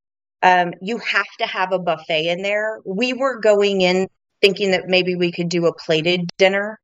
Um, 0.44 0.74
you 0.82 1.00
have 1.00 1.28
to 1.40 1.48
have 1.48 1.74
a 1.74 1.80
buffet 1.80 2.30
in 2.30 2.44
there. 2.44 2.80
We 2.86 3.14
were 3.14 3.40
going 3.42 3.82
in 3.82 4.08
thinking 4.42 4.72
that 4.72 4.88
maybe 4.88 5.16
we 5.16 5.32
could 5.34 5.50
do 5.50 5.68
a 5.68 5.76
plated 5.76 6.30
dinner 6.38 6.80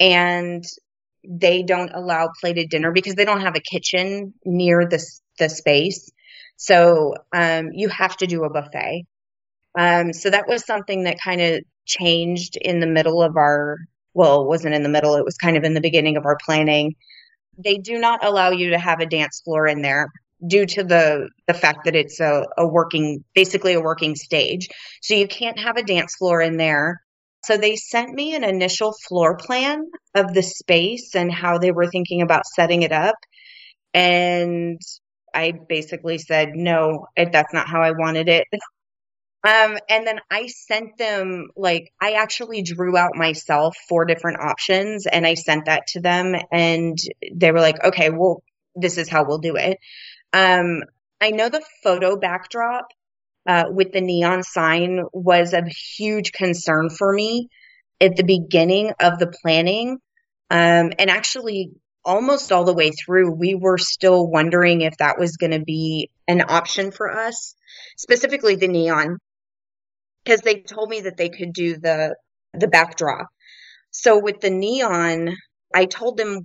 and 0.00 0.64
they 1.28 1.62
don't 1.62 1.92
allow 1.94 2.30
plated 2.40 2.70
dinner 2.70 2.92
because 2.92 3.14
they 3.14 3.24
don't 3.24 3.40
have 3.40 3.56
a 3.56 3.60
kitchen 3.60 4.34
near 4.44 4.86
the, 4.86 5.04
the 5.38 5.48
space. 5.48 6.10
So, 6.56 7.14
um, 7.34 7.70
you 7.72 7.88
have 7.88 8.16
to 8.18 8.26
do 8.26 8.44
a 8.44 8.50
buffet. 8.50 9.04
Um, 9.78 10.12
so 10.12 10.30
that 10.30 10.48
was 10.48 10.64
something 10.64 11.04
that 11.04 11.18
kind 11.22 11.40
of 11.40 11.60
changed 11.86 12.56
in 12.60 12.80
the 12.80 12.86
middle 12.86 13.22
of 13.22 13.36
our, 13.36 13.78
well, 14.14 14.42
it 14.42 14.48
wasn't 14.48 14.74
in 14.74 14.82
the 14.82 14.88
middle, 14.88 15.16
it 15.16 15.24
was 15.24 15.36
kind 15.36 15.56
of 15.56 15.64
in 15.64 15.74
the 15.74 15.80
beginning 15.80 16.16
of 16.16 16.24
our 16.24 16.38
planning. 16.44 16.94
They 17.56 17.76
do 17.76 17.98
not 17.98 18.24
allow 18.24 18.50
you 18.50 18.70
to 18.70 18.78
have 18.78 19.00
a 19.00 19.06
dance 19.06 19.40
floor 19.44 19.66
in 19.66 19.82
there 19.82 20.10
due 20.46 20.66
to 20.66 20.84
the 20.84 21.28
the 21.46 21.54
fact 21.54 21.84
that 21.84 21.96
it's 21.96 22.20
a, 22.20 22.46
a 22.56 22.66
working 22.66 23.24
basically 23.34 23.74
a 23.74 23.80
working 23.80 24.14
stage 24.14 24.68
so 25.02 25.14
you 25.14 25.26
can't 25.26 25.58
have 25.58 25.76
a 25.76 25.82
dance 25.82 26.14
floor 26.14 26.40
in 26.40 26.56
there 26.56 27.00
so 27.48 27.56
they 27.56 27.76
sent 27.76 28.12
me 28.12 28.34
an 28.34 28.44
initial 28.44 28.92
floor 29.08 29.34
plan 29.38 29.82
of 30.14 30.34
the 30.34 30.42
space 30.42 31.14
and 31.14 31.32
how 31.32 31.56
they 31.56 31.72
were 31.72 31.86
thinking 31.86 32.20
about 32.20 32.44
setting 32.44 32.82
it 32.82 32.92
up 32.92 33.16
and 33.94 34.78
i 35.34 35.54
basically 35.68 36.18
said 36.18 36.50
no 36.54 37.06
that's 37.16 37.54
not 37.54 37.66
how 37.66 37.80
i 37.80 37.92
wanted 37.92 38.28
it 38.28 38.44
um, 39.44 39.78
and 39.88 40.04
then 40.04 40.18
I 40.32 40.48
sent 40.48 40.98
them 40.98 41.46
like 41.56 41.92
I 42.02 42.14
actually 42.14 42.62
drew 42.62 42.96
out 42.96 43.14
myself 43.14 43.76
four 43.88 44.04
different 44.04 44.40
options 44.40 45.06
and 45.06 45.24
I 45.24 45.34
sent 45.34 45.66
that 45.66 45.86
to 45.92 46.00
them 46.00 46.34
and 46.50 46.98
they 47.32 47.52
were 47.52 47.60
like, 47.60 47.82
okay, 47.82 48.10
well, 48.10 48.42
this 48.74 48.98
is 48.98 49.08
how 49.08 49.24
we'll 49.24 49.38
do 49.38 49.54
it. 49.54 49.78
Um, 50.32 50.82
I 51.20 51.30
know 51.30 51.48
the 51.48 51.62
photo 51.84 52.16
backdrop 52.16 52.86
uh, 53.48 53.64
with 53.70 53.92
the 53.92 54.00
neon 54.00 54.42
sign 54.42 55.02
was 55.12 55.52
a 55.52 55.64
huge 55.96 56.32
concern 56.32 56.90
for 56.90 57.12
me 57.12 57.48
at 58.00 58.14
the 58.14 58.22
beginning 58.22 58.92
of 59.00 59.18
the 59.18 59.26
planning. 59.42 59.98
Um, 60.50 60.92
and 60.98 61.10
actually, 61.10 61.72
almost 62.04 62.52
all 62.52 62.64
the 62.64 62.74
way 62.74 62.90
through, 62.90 63.32
we 63.32 63.54
were 63.54 63.78
still 63.78 64.28
wondering 64.28 64.82
if 64.82 64.96
that 64.98 65.18
was 65.18 65.36
going 65.36 65.52
to 65.52 65.64
be 65.64 66.10
an 66.28 66.42
option 66.48 66.90
for 66.90 67.10
us, 67.10 67.54
specifically 67.96 68.54
the 68.54 68.68
neon 68.68 69.18
because 70.28 70.40
they 70.42 70.60
told 70.60 70.90
me 70.90 71.00
that 71.02 71.16
they 71.16 71.30
could 71.30 71.52
do 71.52 71.78
the 71.78 72.14
the 72.52 72.68
backdrop. 72.68 73.28
So 73.90 74.18
with 74.18 74.40
the 74.40 74.50
neon, 74.50 75.34
I 75.74 75.86
told 75.86 76.18
them 76.18 76.44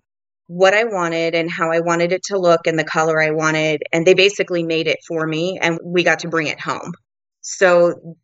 what 0.53 0.75
I 0.75 0.83
wanted 0.83 1.33
and 1.33 1.49
how 1.49 1.71
I 1.71 1.79
wanted 1.79 2.11
it 2.11 2.25
to 2.25 2.37
look 2.37 2.67
and 2.67 2.77
the 2.77 2.83
color 2.83 3.19
I 3.19 3.31
wanted 3.31 3.81
and 3.91 4.05
they 4.05 4.13
basically 4.13 4.61
made 4.61 4.85
it 4.85 4.99
for 5.07 5.25
me 5.25 5.57
and 5.59 5.79
we 5.83 6.03
got 6.03 6.19
to 6.19 6.27
bring 6.27 6.45
it 6.45 6.59
home. 6.59 6.93
So 7.41 8.15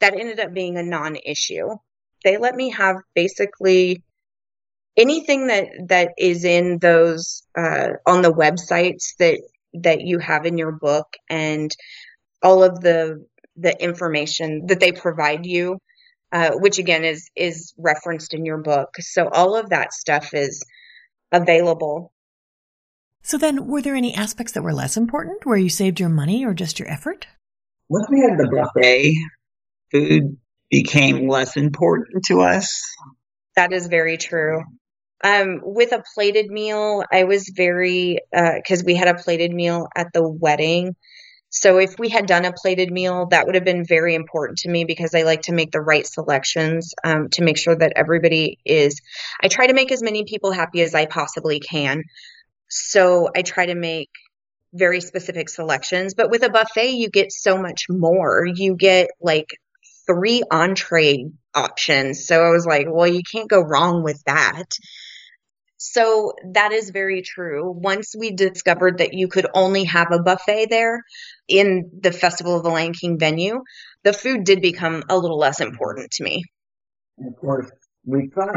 that 0.00 0.12
ended 0.12 0.38
up 0.38 0.52
being 0.52 0.76
a 0.76 0.82
non-issue. 0.82 1.68
They 2.24 2.36
let 2.36 2.54
me 2.54 2.68
have 2.70 2.96
basically 3.14 4.02
anything 4.98 5.46
that 5.46 5.68
that 5.88 6.10
is 6.18 6.44
in 6.44 6.78
those 6.78 7.42
uh, 7.56 7.88
on 8.06 8.20
the 8.20 8.34
websites 8.34 9.16
that 9.18 9.40
that 9.72 10.02
you 10.02 10.18
have 10.18 10.44
in 10.44 10.58
your 10.58 10.72
book 10.72 11.06
and 11.30 11.74
all 12.42 12.62
of 12.62 12.82
the 12.82 13.24
the 13.56 13.82
information 13.82 14.66
that 14.66 14.78
they 14.78 14.92
provide 14.92 15.46
you, 15.46 15.78
uh, 16.32 16.50
which 16.52 16.78
again 16.78 17.04
is 17.04 17.30
is 17.34 17.72
referenced 17.78 18.34
in 18.34 18.44
your 18.44 18.58
book. 18.58 18.90
So 18.98 19.26
all 19.28 19.56
of 19.56 19.70
that 19.70 19.94
stuff 19.94 20.34
is 20.34 20.62
available. 21.32 22.12
So 23.22 23.36
then, 23.36 23.66
were 23.66 23.82
there 23.82 23.94
any 23.94 24.14
aspects 24.14 24.52
that 24.52 24.62
were 24.62 24.72
less 24.72 24.96
important, 24.96 25.44
where 25.44 25.56
you 25.56 25.68
saved 25.68 26.00
your 26.00 26.08
money 26.08 26.44
or 26.44 26.54
just 26.54 26.78
your 26.78 26.90
effort? 26.90 27.26
Once 27.88 28.06
we 28.10 28.20
had 28.20 28.38
the 28.38 28.48
buffet, 28.48 29.14
food 29.90 30.36
became 30.70 31.28
less 31.28 31.56
important 31.56 32.24
to 32.26 32.42
us. 32.42 32.80
That 33.56 33.72
is 33.72 33.88
very 33.88 34.16
true. 34.18 34.62
Um, 35.24 35.60
with 35.62 35.92
a 35.92 36.04
plated 36.14 36.48
meal, 36.48 37.02
I 37.12 37.24
was 37.24 37.52
very 37.54 38.18
because 38.30 38.82
uh, 38.82 38.86
we 38.86 38.94
had 38.94 39.08
a 39.08 39.14
plated 39.14 39.52
meal 39.52 39.88
at 39.96 40.12
the 40.12 40.28
wedding. 40.28 40.94
So 41.50 41.78
if 41.78 41.98
we 41.98 42.08
had 42.08 42.26
done 42.26 42.44
a 42.44 42.52
plated 42.52 42.90
meal, 42.90 43.26
that 43.30 43.46
would 43.46 43.54
have 43.54 43.64
been 43.64 43.84
very 43.84 44.14
important 44.14 44.58
to 44.58 44.70
me 44.70 44.84
because 44.84 45.14
I 45.14 45.22
like 45.22 45.42
to 45.42 45.52
make 45.52 45.70
the 45.70 45.80
right 45.80 46.06
selections 46.06 46.94
um, 47.02 47.28
to 47.30 47.42
make 47.42 47.56
sure 47.56 47.74
that 47.74 47.94
everybody 47.96 48.58
is. 48.64 49.00
I 49.42 49.48
try 49.48 49.66
to 49.66 49.72
make 49.72 49.90
as 49.90 50.02
many 50.02 50.24
people 50.24 50.52
happy 50.52 50.82
as 50.82 50.94
I 50.94 51.06
possibly 51.06 51.58
can. 51.60 52.02
So 52.68 53.30
I 53.34 53.42
try 53.42 53.66
to 53.66 53.74
make 53.74 54.10
very 54.74 55.00
specific 55.00 55.48
selections. 55.48 56.14
But 56.14 56.30
with 56.30 56.42
a 56.42 56.50
buffet, 56.50 56.90
you 56.90 57.08
get 57.08 57.32
so 57.32 57.56
much 57.56 57.86
more. 57.88 58.46
You 58.46 58.76
get 58.76 59.08
like 59.20 59.48
three 60.06 60.42
entree 60.50 61.30
options. 61.54 62.26
So 62.26 62.42
I 62.42 62.50
was 62.50 62.66
like, 62.66 62.86
well, 62.90 63.06
you 63.06 63.22
can't 63.22 63.48
go 63.48 63.60
wrong 63.60 64.02
with 64.02 64.22
that. 64.24 64.66
So 65.78 66.32
that 66.54 66.72
is 66.72 66.90
very 66.90 67.22
true. 67.22 67.70
Once 67.70 68.14
we 68.18 68.32
discovered 68.32 68.98
that 68.98 69.14
you 69.14 69.28
could 69.28 69.46
only 69.54 69.84
have 69.84 70.08
a 70.10 70.20
buffet 70.20 70.66
there 70.70 71.04
in 71.46 71.90
the 72.02 72.10
Festival 72.10 72.56
of 72.56 72.64
the 72.64 72.68
Lion 72.68 72.92
King 72.92 73.16
venue, 73.16 73.62
the 74.02 74.12
food 74.12 74.42
did 74.42 74.60
become 74.60 75.04
a 75.08 75.16
little 75.16 75.38
less 75.38 75.60
important 75.60 76.10
to 76.12 76.24
me. 76.24 76.44
And 77.16 77.32
of 77.32 77.40
course, 77.40 77.70
we 78.04 78.28
thought 78.34 78.56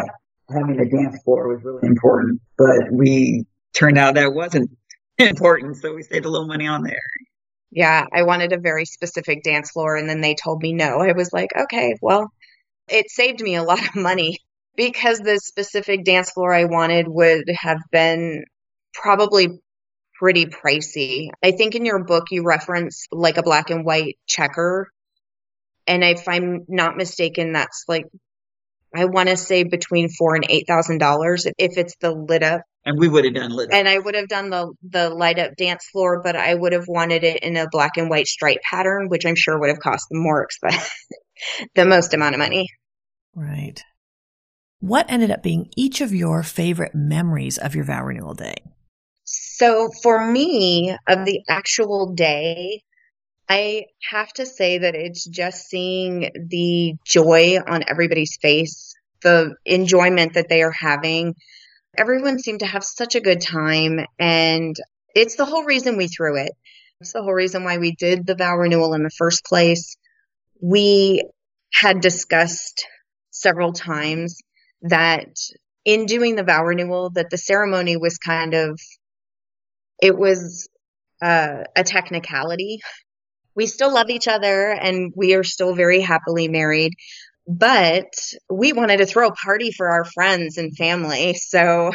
having 0.49 0.79
a 0.79 0.89
dance 0.89 1.21
floor 1.23 1.47
was 1.47 1.63
really 1.63 1.87
important, 1.87 2.41
but 2.57 2.91
we 2.91 3.45
turned 3.73 3.99
out 3.99 4.15
that 4.15 4.33
wasn't 4.33 4.71
important, 5.19 5.77
so 5.77 5.93
we 5.93 6.01
saved 6.01 6.25
a 6.25 6.29
little 6.29 6.47
money 6.47 6.65
on 6.65 6.81
there. 6.81 7.01
Yeah, 7.69 8.05
I 8.11 8.23
wanted 8.23 8.51
a 8.51 8.59
very 8.59 8.85
specific 8.85 9.43
dance 9.43 9.71
floor, 9.71 9.95
and 9.95 10.09
then 10.09 10.21
they 10.21 10.33
told 10.33 10.61
me 10.61 10.73
no. 10.73 10.99
I 10.99 11.11
was 11.11 11.31
like, 11.31 11.51
okay, 11.55 11.95
well, 12.01 12.31
it 12.89 13.11
saved 13.11 13.41
me 13.41 13.55
a 13.55 13.63
lot 13.63 13.87
of 13.87 13.95
money 13.95 14.39
because 14.75 15.19
the 15.19 15.39
specific 15.39 16.03
dance 16.03 16.31
floor 16.31 16.53
I 16.53 16.65
wanted 16.65 17.07
would 17.07 17.45
have 17.49 17.79
been 17.91 18.45
probably 18.93 19.49
pretty 20.21 20.45
pricey. 20.45 21.29
I 21.43 21.51
think 21.51 21.75
in 21.75 21.85
your 21.85 22.03
book 22.03 22.25
you 22.31 22.43
reference 22.43 23.07
like 23.11 23.37
a 23.37 23.43
black 23.43 23.69
and 23.69 23.85
white 23.85 24.17
checker. 24.27 24.89
And 25.87 26.03
if 26.03 26.27
I'm 26.27 26.65
not 26.67 26.95
mistaken, 26.95 27.53
that's 27.53 27.85
like 27.87 28.05
I 28.95 29.05
want 29.05 29.29
to 29.29 29.37
say 29.37 29.63
between 29.63 30.09
four 30.09 30.35
and 30.35 30.45
eight 30.49 30.67
thousand 30.67 30.99
dollars 30.99 31.47
if 31.57 31.77
it's 31.77 31.95
the 32.01 32.11
lit 32.11 32.43
up. 32.43 32.61
And 32.85 32.99
we 32.99 33.07
would 33.07 33.25
have 33.25 33.33
done 33.33 33.51
lit 33.51 33.69
up. 33.69 33.75
And 33.75 33.87
I 33.87 33.97
would 33.97 34.15
have 34.15 34.27
done 34.27 34.49
the 34.49 34.73
the 34.83 35.09
light 35.09 35.39
up 35.39 35.55
dance 35.57 35.87
floor, 35.91 36.21
but 36.23 36.35
I 36.35 36.53
would 36.53 36.73
have 36.73 36.87
wanted 36.87 37.23
it 37.23 37.43
in 37.43 37.57
a 37.57 37.67
black 37.71 37.97
and 37.97 38.09
white 38.09 38.27
stripe 38.27 38.59
pattern, 38.69 39.07
which 39.07 39.25
I'm 39.25 39.35
sure 39.35 39.59
would 39.59 39.69
have 39.69 39.79
cost 39.79 40.07
more 40.11 40.43
expensive, 40.43 40.91
the 41.75 41.85
most 41.85 42.13
amount 42.13 42.35
of 42.35 42.39
money. 42.39 42.67
Right. 43.33 43.81
What 44.81 45.11
ended 45.11 45.29
up 45.29 45.43
being 45.43 45.69
each 45.77 46.01
of 46.01 46.11
your 46.11 46.41
favorite 46.41 46.95
memories 46.95 47.59
of 47.59 47.75
your 47.75 47.83
vow 47.83 48.03
renewal 48.03 48.33
day? 48.33 48.55
So 49.25 49.89
for 50.01 50.25
me, 50.25 50.97
of 51.07 51.23
the 51.23 51.43
actual 51.47 52.15
day, 52.15 52.81
I 53.47 53.85
have 54.09 54.33
to 54.33 54.45
say 54.47 54.79
that 54.79 54.95
it's 54.95 55.23
just 55.23 55.69
seeing 55.69 56.31
the 56.49 56.95
joy 57.05 57.59
on 57.59 57.83
everybody's 57.87 58.39
face, 58.41 58.95
the 59.21 59.53
enjoyment 59.67 60.33
that 60.33 60.49
they 60.49 60.63
are 60.63 60.71
having. 60.71 61.35
Everyone 61.95 62.39
seemed 62.39 62.61
to 62.61 62.65
have 62.65 62.83
such 62.83 63.13
a 63.13 63.21
good 63.21 63.41
time, 63.41 63.99
and 64.17 64.75
it's 65.13 65.35
the 65.35 65.45
whole 65.45 65.63
reason 65.63 65.95
we 65.95 66.07
threw 66.07 66.37
it. 66.37 66.53
It's 67.01 67.13
the 67.13 67.21
whole 67.21 67.33
reason 67.33 67.63
why 67.63 67.77
we 67.77 67.91
did 67.91 68.25
the 68.25 68.35
vow 68.35 68.55
renewal 68.55 68.95
in 68.95 69.03
the 69.03 69.11
first 69.11 69.45
place. 69.45 69.95
We 70.59 71.21
had 71.71 72.01
discussed 72.01 72.87
several 73.29 73.73
times 73.73 74.41
that 74.83 75.27
in 75.85 76.05
doing 76.05 76.35
the 76.35 76.43
vow 76.43 76.63
renewal 76.63 77.09
that 77.11 77.29
the 77.29 77.37
ceremony 77.37 77.97
was 77.97 78.17
kind 78.17 78.53
of 78.53 78.79
it 80.01 80.17
was 80.17 80.67
uh, 81.21 81.63
a 81.75 81.83
technicality. 81.83 82.79
We 83.55 83.67
still 83.67 83.93
love 83.93 84.09
each 84.09 84.27
other 84.27 84.71
and 84.71 85.13
we 85.15 85.35
are 85.35 85.43
still 85.43 85.75
very 85.75 86.01
happily 86.01 86.47
married 86.47 86.93
but 87.47 88.13
we 88.49 88.73
wanted 88.73 88.97
to 88.97 89.05
throw 89.05 89.27
a 89.27 89.33
party 89.33 89.71
for 89.71 89.89
our 89.89 90.05
friends 90.05 90.57
and 90.57 90.75
family. 90.75 91.33
So 91.33 91.91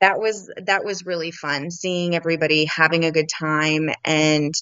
that 0.00 0.18
was 0.18 0.50
that 0.66 0.84
was 0.84 1.06
really 1.06 1.30
fun 1.30 1.70
seeing 1.70 2.14
everybody 2.14 2.64
having 2.64 3.04
a 3.04 3.12
good 3.12 3.28
time 3.28 3.90
and 4.04 4.54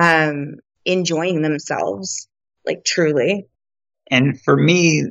um 0.00 0.56
enjoying 0.84 1.42
themselves 1.42 2.28
like 2.64 2.84
truly. 2.84 3.46
And 4.10 4.40
for 4.40 4.56
me 4.56 5.04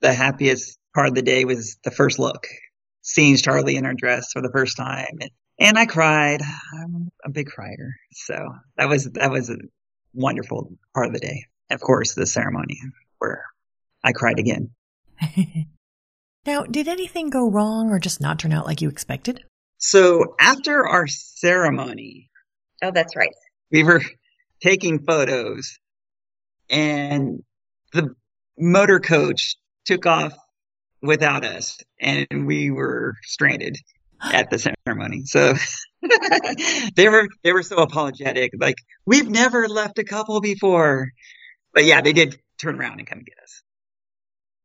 the 0.00 0.12
happiest 0.12 0.78
part 0.96 1.08
of 1.08 1.14
the 1.14 1.22
day 1.22 1.44
was 1.44 1.76
the 1.84 1.90
first 1.90 2.18
look, 2.18 2.46
seeing 3.02 3.34
Sharli 3.34 3.74
in 3.74 3.84
her 3.84 3.92
dress 3.92 4.32
for 4.32 4.40
the 4.40 4.50
first 4.50 4.78
time. 4.78 5.18
And 5.20 5.30
And 5.58 5.78
I 5.78 5.84
cried. 5.84 6.40
I'm 6.72 7.10
a 7.22 7.28
big 7.28 7.48
crier. 7.48 7.94
So 8.12 8.34
that 8.78 8.88
was, 8.88 9.04
that 9.12 9.30
was 9.30 9.50
a 9.50 9.58
wonderful 10.14 10.72
part 10.94 11.08
of 11.08 11.12
the 11.12 11.20
day. 11.20 11.44
Of 11.70 11.80
course, 11.80 12.14
the 12.14 12.24
ceremony 12.24 12.80
where 13.18 13.44
I 14.02 14.12
cried 14.12 14.38
again. 14.38 14.70
now, 16.46 16.62
did 16.62 16.88
anything 16.88 17.28
go 17.28 17.50
wrong 17.50 17.90
or 17.90 17.98
just 17.98 18.22
not 18.22 18.38
turn 18.38 18.52
out 18.52 18.66
like 18.66 18.80
you 18.80 18.88
expected? 18.88 19.44
So 19.76 20.34
after 20.40 20.86
our 20.86 21.06
ceremony, 21.06 22.30
oh, 22.82 22.90
that's 22.90 23.14
right. 23.14 23.34
We 23.70 23.84
were 23.84 24.02
taking 24.62 25.04
photos 25.04 25.78
and 26.70 27.42
the 27.92 28.14
motor 28.58 28.98
coach 28.98 29.56
took 29.84 30.06
off 30.06 30.32
without 31.06 31.44
us 31.44 31.78
and 32.00 32.46
we 32.46 32.70
were 32.70 33.14
stranded 33.22 33.76
at 34.22 34.50
the 34.50 34.58
ceremony. 34.58 35.24
So 35.24 35.54
they 36.96 37.08
were 37.08 37.28
they 37.42 37.52
were 37.52 37.62
so 37.62 37.76
apologetic 37.76 38.52
like 38.58 38.76
we've 39.04 39.28
never 39.28 39.68
left 39.68 39.98
a 39.98 40.04
couple 40.04 40.40
before. 40.40 41.12
But 41.74 41.84
yeah, 41.84 42.00
they 42.00 42.12
did 42.12 42.38
turn 42.58 42.80
around 42.80 42.98
and 42.98 43.06
come 43.06 43.18
get 43.18 43.36
us. 43.42 43.62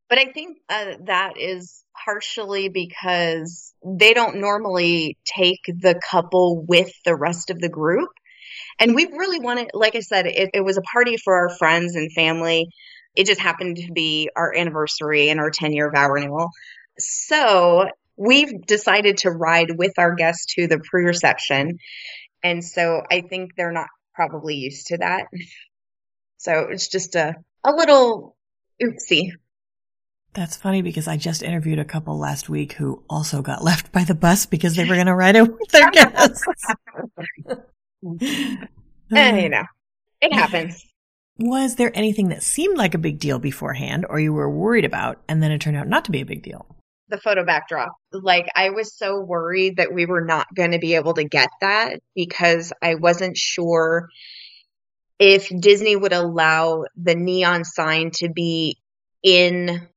But 0.08 0.18
I 0.18 0.26
think 0.26 0.58
uh, 0.68 0.96
that 1.06 1.38
is 1.38 1.84
partially 2.04 2.68
because 2.68 3.72
they 3.84 4.12
don't 4.12 4.40
normally 4.40 5.16
take 5.24 5.60
the 5.66 5.98
couple 6.10 6.64
with 6.66 6.92
the 7.04 7.16
rest 7.16 7.50
of 7.50 7.60
the 7.60 7.68
group. 7.68 8.10
And 8.78 8.94
we 8.94 9.06
really 9.06 9.40
wanted, 9.40 9.70
like 9.74 9.94
I 9.94 10.00
said, 10.00 10.26
it, 10.26 10.50
it 10.54 10.60
was 10.60 10.76
a 10.76 10.82
party 10.82 11.16
for 11.16 11.34
our 11.34 11.56
friends 11.56 11.96
and 11.96 12.12
family. 12.12 12.68
It 13.14 13.26
just 13.26 13.40
happened 13.40 13.76
to 13.76 13.92
be 13.92 14.30
our 14.34 14.54
anniversary 14.54 15.28
and 15.28 15.40
our 15.40 15.50
10 15.50 15.72
year 15.72 15.90
vow 15.90 16.08
renewal. 16.08 16.50
So 16.98 17.88
we've 18.16 18.66
decided 18.66 19.18
to 19.18 19.30
ride 19.30 19.76
with 19.76 19.98
our 19.98 20.14
guests 20.14 20.54
to 20.54 20.66
the 20.66 20.78
pre 20.78 21.04
reception. 21.04 21.78
And 22.42 22.64
so 22.64 23.02
I 23.10 23.20
think 23.20 23.52
they're 23.56 23.72
not 23.72 23.88
probably 24.14 24.56
used 24.56 24.88
to 24.88 24.98
that. 24.98 25.26
So 26.38 26.68
it's 26.70 26.88
just 26.88 27.14
a, 27.14 27.36
a 27.64 27.72
little 27.72 28.36
oopsie. 28.82 29.30
That's 30.34 30.56
funny 30.56 30.80
because 30.80 31.06
I 31.08 31.18
just 31.18 31.42
interviewed 31.42 31.78
a 31.78 31.84
couple 31.84 32.18
last 32.18 32.48
week 32.48 32.72
who 32.72 33.02
also 33.08 33.42
got 33.42 33.62
left 33.64 33.92
by 33.92 34.04
the 34.04 34.14
bus 34.14 34.46
because 34.46 34.76
they 34.76 34.84
were 34.84 34.94
going 34.94 35.06
to 35.06 35.14
ride 35.14 35.36
it 35.36 35.42
with 35.42 35.70
their 35.70 35.90
guests. 35.92 36.44
and 38.02 39.40
you 39.40 39.48
know, 39.48 39.64
it 40.20 40.32
happens. 40.32 40.84
Was 41.44 41.74
there 41.74 41.90
anything 41.92 42.28
that 42.28 42.44
seemed 42.44 42.78
like 42.78 42.94
a 42.94 42.98
big 42.98 43.18
deal 43.18 43.40
beforehand 43.40 44.06
or 44.08 44.20
you 44.20 44.32
were 44.32 44.48
worried 44.48 44.84
about 44.84 45.20
and 45.28 45.42
then 45.42 45.50
it 45.50 45.60
turned 45.60 45.76
out 45.76 45.88
not 45.88 46.04
to 46.04 46.12
be 46.12 46.20
a 46.20 46.24
big 46.24 46.40
deal? 46.40 46.66
The 47.08 47.18
photo 47.18 47.44
backdrop. 47.44 47.96
Like 48.12 48.46
I 48.54 48.70
was 48.70 48.96
so 48.96 49.20
worried 49.20 49.78
that 49.78 49.92
we 49.92 50.06
were 50.06 50.24
not 50.24 50.46
going 50.54 50.70
to 50.70 50.78
be 50.78 50.94
able 50.94 51.14
to 51.14 51.24
get 51.24 51.48
that 51.60 51.98
because 52.14 52.72
I 52.80 52.94
wasn't 52.94 53.36
sure 53.36 54.08
if 55.18 55.48
Disney 55.48 55.96
would 55.96 56.12
allow 56.12 56.84
the 56.96 57.16
neon 57.16 57.64
sign 57.64 58.12
to 58.18 58.28
be 58.28 58.78
in 59.24 59.88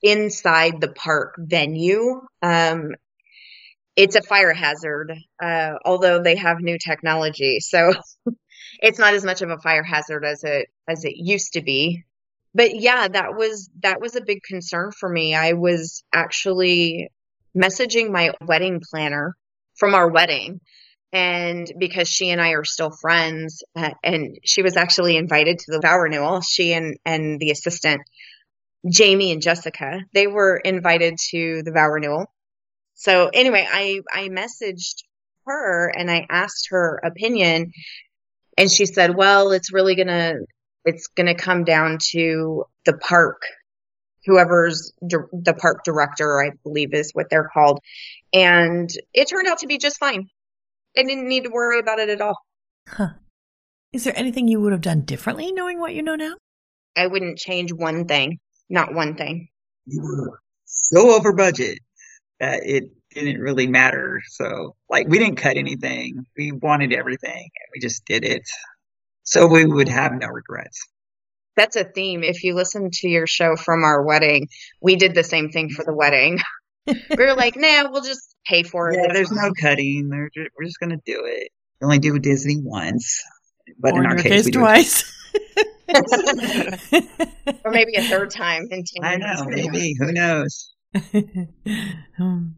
inside 0.00 0.80
the 0.80 0.92
park 0.92 1.34
venue. 1.38 2.20
Um, 2.40 2.92
it's 3.96 4.14
a 4.14 4.22
fire 4.22 4.52
hazard, 4.52 5.12
uh, 5.42 5.72
although 5.84 6.22
they 6.22 6.36
have 6.36 6.60
new 6.60 6.78
technology. 6.78 7.58
So 7.58 7.94
it's 8.78 8.98
not 8.98 9.14
as 9.14 9.24
much 9.24 9.42
of 9.42 9.50
a 9.50 9.58
fire 9.58 9.82
hazard 9.82 10.24
as 10.24 10.44
it 10.44 10.68
as 10.88 11.04
it 11.04 11.16
used 11.16 11.54
to 11.54 11.62
be. 11.62 12.04
But 12.54 12.74
yeah, 12.74 13.08
that 13.08 13.36
was 13.36 13.70
that 13.82 14.00
was 14.00 14.16
a 14.16 14.20
big 14.20 14.42
concern 14.42 14.92
for 14.92 15.08
me. 15.08 15.34
I 15.34 15.52
was 15.52 16.02
actually 16.12 17.10
messaging 17.56 18.10
my 18.10 18.32
wedding 18.40 18.80
planner 18.90 19.36
from 19.76 19.94
our 19.94 20.08
wedding 20.08 20.60
and 21.12 21.72
because 21.78 22.08
she 22.08 22.30
and 22.30 22.40
I 22.40 22.50
are 22.50 22.64
still 22.64 22.90
friends 22.90 23.62
uh, 23.74 23.90
and 24.02 24.38
she 24.44 24.62
was 24.62 24.76
actually 24.76 25.16
invited 25.16 25.58
to 25.58 25.72
the 25.72 25.80
vow 25.80 25.98
renewal 25.98 26.40
she 26.42 26.72
and 26.72 26.98
and 27.04 27.40
the 27.40 27.50
assistant 27.50 28.02
Jamie 28.88 29.32
and 29.32 29.40
Jessica 29.40 30.00
they 30.12 30.26
were 30.26 30.56
invited 30.56 31.16
to 31.30 31.62
the 31.62 31.72
vow 31.72 31.88
renewal 31.88 32.26
so 32.94 33.30
anyway 33.32 33.66
I 33.68 34.00
I 34.12 34.28
messaged 34.28 35.04
her 35.46 35.88
and 35.88 36.10
I 36.10 36.26
asked 36.28 36.68
her 36.70 37.00
opinion 37.02 37.72
and 38.58 38.70
she 38.70 38.84
said, 38.84 39.16
well, 39.16 39.52
it's 39.52 39.72
really 39.72 39.94
going 39.94 40.08
to, 40.08 40.44
it's 40.84 41.06
going 41.06 41.26
to 41.26 41.34
come 41.34 41.64
down 41.64 41.98
to 42.10 42.64
the 42.84 42.92
park, 42.92 43.42
whoever's 44.26 44.92
di- 45.06 45.16
the 45.32 45.54
park 45.54 45.84
director, 45.84 46.42
I 46.42 46.50
believe 46.64 46.92
is 46.92 47.12
what 47.12 47.30
they're 47.30 47.48
called. 47.52 47.80
And 48.32 48.90
it 49.14 49.28
turned 49.28 49.46
out 49.46 49.58
to 49.58 49.66
be 49.66 49.78
just 49.78 49.98
fine. 49.98 50.28
I 50.96 51.04
didn't 51.04 51.28
need 51.28 51.44
to 51.44 51.50
worry 51.50 51.78
about 51.78 52.00
it 52.00 52.08
at 52.08 52.20
all. 52.20 52.36
Huh. 52.88 53.10
Is 53.92 54.04
there 54.04 54.18
anything 54.18 54.48
you 54.48 54.60
would 54.60 54.72
have 54.72 54.80
done 54.80 55.02
differently 55.02 55.52
knowing 55.52 55.78
what 55.78 55.94
you 55.94 56.02
know 56.02 56.16
now? 56.16 56.34
I 56.96 57.06
wouldn't 57.06 57.38
change 57.38 57.72
one 57.72 58.06
thing, 58.06 58.38
not 58.68 58.92
one 58.92 59.14
thing. 59.14 59.48
You 59.86 60.02
were 60.02 60.40
so 60.64 61.14
over 61.14 61.32
budget 61.32 61.78
that 62.40 62.60
it 62.64 62.90
didn't 63.20 63.40
really 63.40 63.66
matter. 63.66 64.20
So, 64.26 64.76
like, 64.88 65.08
we 65.08 65.18
didn't 65.18 65.36
cut 65.36 65.56
anything. 65.56 66.26
We 66.36 66.52
wanted 66.52 66.92
everything, 66.92 67.32
and 67.32 67.68
we 67.74 67.80
just 67.80 68.04
did 68.04 68.24
it. 68.24 68.42
So 69.22 69.46
we 69.46 69.64
would 69.64 69.88
have 69.88 70.12
no 70.12 70.28
regrets. 70.28 70.86
That's 71.56 71.76
a 71.76 71.84
theme. 71.84 72.22
If 72.22 72.44
you 72.44 72.54
listen 72.54 72.90
to 72.90 73.08
your 73.08 73.26
show 73.26 73.56
from 73.56 73.84
our 73.84 74.02
wedding, 74.02 74.48
we 74.80 74.96
did 74.96 75.14
the 75.14 75.24
same 75.24 75.50
thing 75.50 75.70
for 75.70 75.84
the 75.84 75.92
wedding. 75.92 76.38
we 76.86 76.96
were 77.16 77.34
like, 77.34 77.56
nah, 77.56 77.90
we'll 77.90 78.02
just 78.02 78.36
pay 78.46 78.62
for 78.62 78.90
it. 78.90 78.98
Yeah, 79.00 79.12
there's 79.12 79.32
no 79.32 79.52
cutting. 79.60 80.10
Just, 80.34 80.50
we're 80.56 80.64
just 80.64 80.80
going 80.80 80.90
to 80.90 81.00
do 81.04 81.24
it. 81.26 81.50
We 81.80 81.84
only 81.84 81.98
do 81.98 82.18
Disney 82.18 82.58
once, 82.62 83.22
but 83.78 83.94
or 83.94 84.00
in 84.00 84.06
our 84.06 84.16
case, 84.16 84.24
case, 84.24 84.44
we 84.46 84.52
twice. 84.52 85.12
or 87.64 87.70
maybe 87.70 87.94
a 87.96 88.02
third 88.02 88.30
time 88.30 88.68
in 88.70 88.84
10 89.02 89.04
I 89.04 89.16
know, 89.16 89.44
maybe. 89.44 89.94
Who 89.98 90.12
knows? 90.12 90.72
um, 92.18 92.56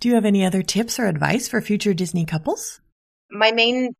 do 0.00 0.08
you 0.08 0.14
have 0.14 0.24
any 0.24 0.44
other 0.44 0.62
tips 0.62 0.98
or 0.98 1.06
advice 1.06 1.48
for 1.48 1.60
future 1.60 1.94
Disney 1.94 2.24
couples? 2.24 2.80
My 3.30 3.52
main 3.52 3.94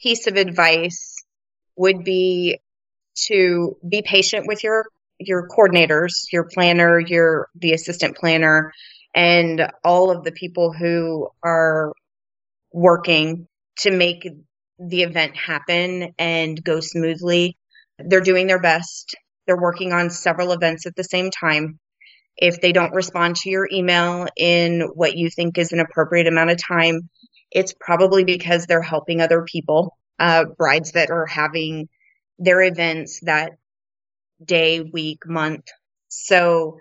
piece 0.00 0.26
of 0.26 0.36
advice 0.36 1.16
would 1.76 2.04
be 2.04 2.58
to 3.26 3.76
be 3.86 4.02
patient 4.02 4.46
with 4.46 4.64
your 4.64 4.86
your 5.18 5.48
coordinators, 5.48 6.24
your 6.32 6.44
planner, 6.44 6.98
your 6.98 7.48
the 7.54 7.72
assistant 7.72 8.16
planner, 8.16 8.72
and 9.14 9.70
all 9.84 10.10
of 10.10 10.24
the 10.24 10.32
people 10.32 10.72
who 10.72 11.28
are 11.42 11.92
working 12.72 13.46
to 13.78 13.90
make 13.90 14.28
the 14.78 15.02
event 15.02 15.36
happen 15.36 16.14
and 16.18 16.62
go 16.62 16.80
smoothly. 16.80 17.56
They're 17.98 18.20
doing 18.20 18.46
their 18.46 18.60
best. 18.60 19.14
They're 19.46 19.60
working 19.60 19.92
on 19.92 20.10
several 20.10 20.52
events 20.52 20.86
at 20.86 20.96
the 20.96 21.04
same 21.04 21.30
time. 21.30 21.78
If 22.36 22.60
they 22.60 22.72
don't 22.72 22.94
respond 22.94 23.36
to 23.36 23.50
your 23.50 23.68
email 23.70 24.26
in 24.36 24.80
what 24.94 25.16
you 25.16 25.30
think 25.30 25.58
is 25.58 25.72
an 25.72 25.80
appropriate 25.80 26.26
amount 26.26 26.50
of 26.50 26.58
time, 26.62 27.08
it's 27.50 27.74
probably 27.78 28.24
because 28.24 28.66
they're 28.66 28.82
helping 28.82 29.20
other 29.20 29.44
people, 29.44 29.96
uh, 30.18 30.44
brides 30.56 30.92
that 30.92 31.10
are 31.10 31.26
having 31.26 31.88
their 32.38 32.62
events 32.62 33.20
that 33.22 33.52
day, 34.44 34.80
week, 34.80 35.20
month. 35.26 35.66
So 36.08 36.78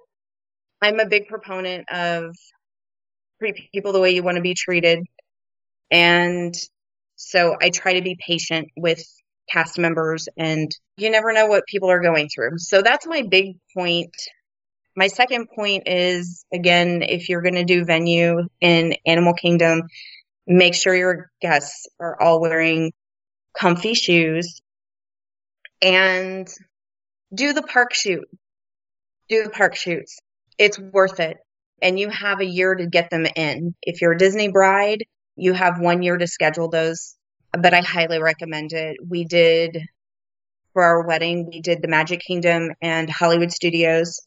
I'm 0.82 1.00
a 1.00 1.08
big 1.08 1.28
proponent 1.28 1.92
of 1.92 2.36
treat 3.40 3.70
people 3.72 3.92
the 3.92 4.00
way 4.00 4.12
you 4.12 4.24
want 4.24 4.38
to 4.38 4.42
be 4.42 4.54
treated. 4.54 5.00
And 5.90 6.54
so 7.16 7.56
I 7.62 7.70
try 7.70 7.94
to 7.94 8.02
be 8.02 8.18
patient 8.26 8.70
with 8.78 9.04
cast 9.52 9.78
members 9.78 10.28
and 10.38 10.72
you 10.98 11.10
never 11.10 11.34
know 11.34 11.48
what 11.48 11.66
people 11.68 11.90
are 11.90 12.02
going 12.02 12.30
through. 12.34 12.58
So 12.58 12.82
that's 12.82 13.06
my 13.06 13.24
big 13.30 13.58
point 13.76 14.14
my 14.96 15.08
second 15.08 15.48
point 15.56 15.84
is 15.88 16.46
again, 16.54 17.02
if 17.02 17.30
you're 17.30 17.42
going 17.42 17.56
to 17.56 17.64
do 17.64 17.86
venue 17.86 18.48
in 18.60 18.96
Animal 19.06 19.34
Kingdom, 19.34 19.84
make 20.48 20.74
sure 20.74 20.96
your 20.96 21.32
guests 21.42 21.88
are 22.00 22.22
all 22.22 22.42
wearing 22.42 22.92
comfy 23.58 23.94
shoes 23.94 24.62
and 25.82 26.48
do 27.34 27.54
the 27.54 27.64
park 27.64 27.94
shoot. 27.94 28.26
Do 29.30 29.44
the 29.44 29.50
park 29.50 29.76
shoots. 29.76 30.20
It's 30.58 30.78
worth 30.78 31.20
it. 31.20 31.38
And 31.82 32.00
you 32.00 32.10
have 32.10 32.42
a 32.42 32.46
year 32.46 32.76
to 32.76 32.86
get 32.86 33.10
them 33.10 33.26
in. 33.36 33.74
If 33.82 34.02
you're 34.02 34.12
a 34.12 34.18
Disney 34.18 34.50
bride, 34.50 35.06
you 35.36 35.54
have 35.54 35.80
one 35.80 36.04
year 36.04 36.18
to 36.18 36.28
schedule 36.28 36.70
those, 36.70 37.16
but 37.54 37.74
I 37.74 37.82
highly 37.82 38.22
recommend 38.22 38.74
it. 38.74 38.98
We 39.08 39.24
did 39.24 39.80
for 40.74 40.84
our 40.84 41.06
wedding, 41.06 41.50
we 41.52 41.62
did 41.62 41.82
the 41.82 41.88
Magic 41.88 42.22
Kingdom 42.22 42.72
and 42.82 43.10
Hollywood 43.10 43.52
Studios 43.52 44.22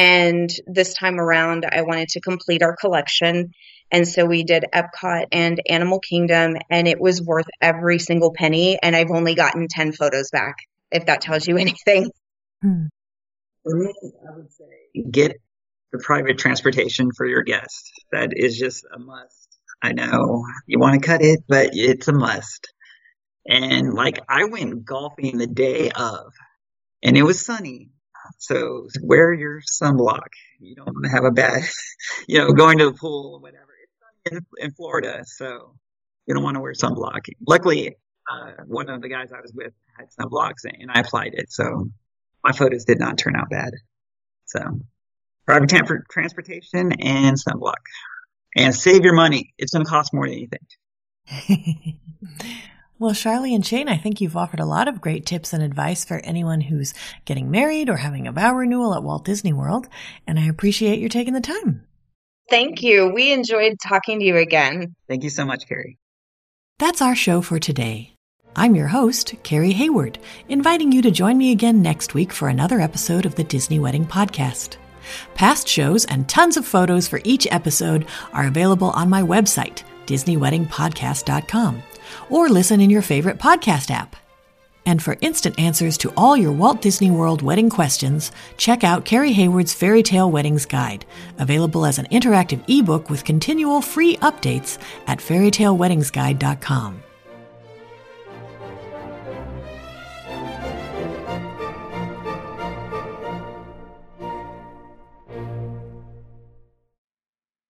and 0.00 0.50
this 0.66 0.94
time 0.94 1.20
around, 1.20 1.66
I 1.70 1.82
wanted 1.82 2.08
to 2.10 2.22
complete 2.22 2.62
our 2.62 2.74
collection. 2.74 3.52
And 3.90 4.08
so 4.08 4.24
we 4.24 4.44
did 4.44 4.64
Epcot 4.74 5.26
and 5.30 5.60
Animal 5.68 6.00
Kingdom, 6.00 6.56
and 6.70 6.88
it 6.88 6.98
was 6.98 7.20
worth 7.20 7.44
every 7.60 7.98
single 7.98 8.32
penny. 8.32 8.78
And 8.82 8.96
I've 8.96 9.10
only 9.10 9.34
gotten 9.34 9.68
10 9.68 9.92
photos 9.92 10.30
back, 10.30 10.56
if 10.90 11.04
that 11.04 11.20
tells 11.20 11.46
you 11.46 11.58
anything. 11.66 12.10
Hmm. 12.62 12.84
For 13.62 13.76
me, 13.76 13.92
I 14.26 14.36
would 14.36 14.50
say 14.50 15.02
get 15.10 15.36
the 15.92 15.98
private 15.98 16.38
transportation 16.38 17.10
for 17.14 17.26
your 17.26 17.42
guests. 17.42 17.92
That 18.10 18.30
is 18.34 18.58
just 18.58 18.86
a 18.90 18.98
must. 18.98 19.48
I 19.82 19.92
know 19.92 20.46
you 20.66 20.78
want 20.78 20.98
to 20.98 21.06
cut 21.06 21.20
it, 21.20 21.40
but 21.46 21.70
it's 21.74 22.08
a 22.08 22.14
must. 22.14 22.72
And 23.46 23.92
like 23.92 24.18
I 24.26 24.44
went 24.44 24.82
golfing 24.82 25.36
the 25.36 25.46
day 25.46 25.90
of, 25.90 26.32
and 27.02 27.18
it 27.18 27.22
was 27.22 27.44
sunny. 27.44 27.90
So 28.38 28.86
wear 29.02 29.32
your 29.32 29.60
sunblock. 29.60 30.28
You 30.60 30.74
don't 30.74 30.86
want 30.86 31.04
to 31.04 31.10
have 31.10 31.24
a 31.24 31.30
bad, 31.30 31.62
you 32.28 32.38
know, 32.38 32.52
going 32.52 32.78
to 32.78 32.86
the 32.86 32.96
pool 32.96 33.34
or 33.34 33.40
whatever. 33.40 33.66
It's 33.82 33.92
sunny 34.32 34.38
in, 34.58 34.66
in 34.66 34.72
Florida, 34.72 35.24
so 35.24 35.74
you 36.26 36.34
don't 36.34 36.42
want 36.42 36.56
to 36.56 36.60
wear 36.60 36.72
sunblock. 36.72 37.20
Luckily, 37.46 37.96
uh, 38.30 38.52
one 38.66 38.88
of 38.88 39.02
the 39.02 39.08
guys 39.08 39.32
I 39.32 39.40
was 39.40 39.52
with 39.54 39.72
had 39.98 40.08
sunblocks 40.18 40.64
and 40.64 40.90
I 40.90 41.00
applied 41.00 41.34
it, 41.34 41.50
so 41.50 41.90
my 42.44 42.52
photos 42.52 42.84
did 42.84 42.98
not 42.98 43.18
turn 43.18 43.36
out 43.36 43.50
bad. 43.50 43.72
So 44.46 44.60
private 45.46 45.68
tam- 45.68 46.04
transportation 46.10 46.92
and 47.00 47.36
sunblock, 47.36 47.82
and 48.56 48.74
save 48.74 49.04
your 49.04 49.14
money. 49.14 49.54
It's 49.58 49.72
going 49.72 49.84
to 49.84 49.90
cost 49.90 50.12
more 50.12 50.28
than 50.28 50.38
you 50.38 50.48
think. 50.48 51.96
Well, 53.00 53.12
Sharli 53.12 53.54
and 53.54 53.64
Shane, 53.64 53.88
I 53.88 53.96
think 53.96 54.20
you've 54.20 54.36
offered 54.36 54.60
a 54.60 54.66
lot 54.66 54.86
of 54.86 55.00
great 55.00 55.24
tips 55.24 55.54
and 55.54 55.62
advice 55.62 56.04
for 56.04 56.18
anyone 56.18 56.60
who's 56.60 56.92
getting 57.24 57.50
married 57.50 57.88
or 57.88 57.96
having 57.96 58.26
a 58.26 58.32
vow 58.32 58.54
renewal 58.54 58.94
at 58.94 59.02
Walt 59.02 59.24
Disney 59.24 59.54
World, 59.54 59.88
and 60.26 60.38
I 60.38 60.44
appreciate 60.44 60.98
your 60.98 61.08
taking 61.08 61.32
the 61.32 61.40
time. 61.40 61.86
Thank 62.50 62.82
you. 62.82 63.10
We 63.14 63.32
enjoyed 63.32 63.78
talking 63.82 64.18
to 64.18 64.24
you 64.26 64.36
again. 64.36 64.94
Thank 65.08 65.24
you 65.24 65.30
so 65.30 65.46
much, 65.46 65.66
Carrie. 65.66 65.96
That's 66.78 67.00
our 67.00 67.14
show 67.14 67.40
for 67.40 67.58
today. 67.58 68.12
I'm 68.54 68.74
your 68.74 68.88
host, 68.88 69.34
Carrie 69.44 69.72
Hayward, 69.72 70.18
inviting 70.50 70.92
you 70.92 71.00
to 71.00 71.10
join 71.10 71.38
me 71.38 71.52
again 71.52 71.80
next 71.80 72.12
week 72.12 72.34
for 72.34 72.50
another 72.50 72.80
episode 72.80 73.24
of 73.24 73.34
the 73.34 73.44
Disney 73.44 73.78
Wedding 73.78 74.04
Podcast. 74.04 74.76
Past 75.34 75.66
shows 75.66 76.04
and 76.04 76.28
tons 76.28 76.58
of 76.58 76.66
photos 76.66 77.08
for 77.08 77.22
each 77.24 77.46
episode 77.50 78.04
are 78.34 78.46
available 78.46 78.90
on 78.90 79.08
my 79.08 79.22
website, 79.22 79.84
DisneyWeddingPodcast.com 80.06 81.82
or 82.28 82.48
listen 82.48 82.80
in 82.80 82.90
your 82.90 83.02
favorite 83.02 83.38
podcast 83.38 83.90
app. 83.90 84.16
And 84.86 85.02
for 85.02 85.16
instant 85.20 85.58
answers 85.58 85.98
to 85.98 86.12
all 86.16 86.36
your 86.36 86.52
Walt 86.52 86.80
Disney 86.80 87.10
World 87.10 87.42
wedding 87.42 87.70
questions, 87.70 88.32
check 88.56 88.82
out 88.82 89.04
Carrie 89.04 89.32
Hayward's 89.32 89.74
Fairy 89.74 90.02
Tale 90.02 90.30
Weddings 90.30 90.66
Guide, 90.66 91.04
available 91.38 91.84
as 91.84 91.98
an 91.98 92.06
interactive 92.06 92.64
ebook 92.66 93.10
with 93.10 93.24
continual 93.24 93.82
free 93.82 94.16
updates 94.16 94.78
at 95.06 95.18
fairytaleweddingsguide.com. 95.18 97.02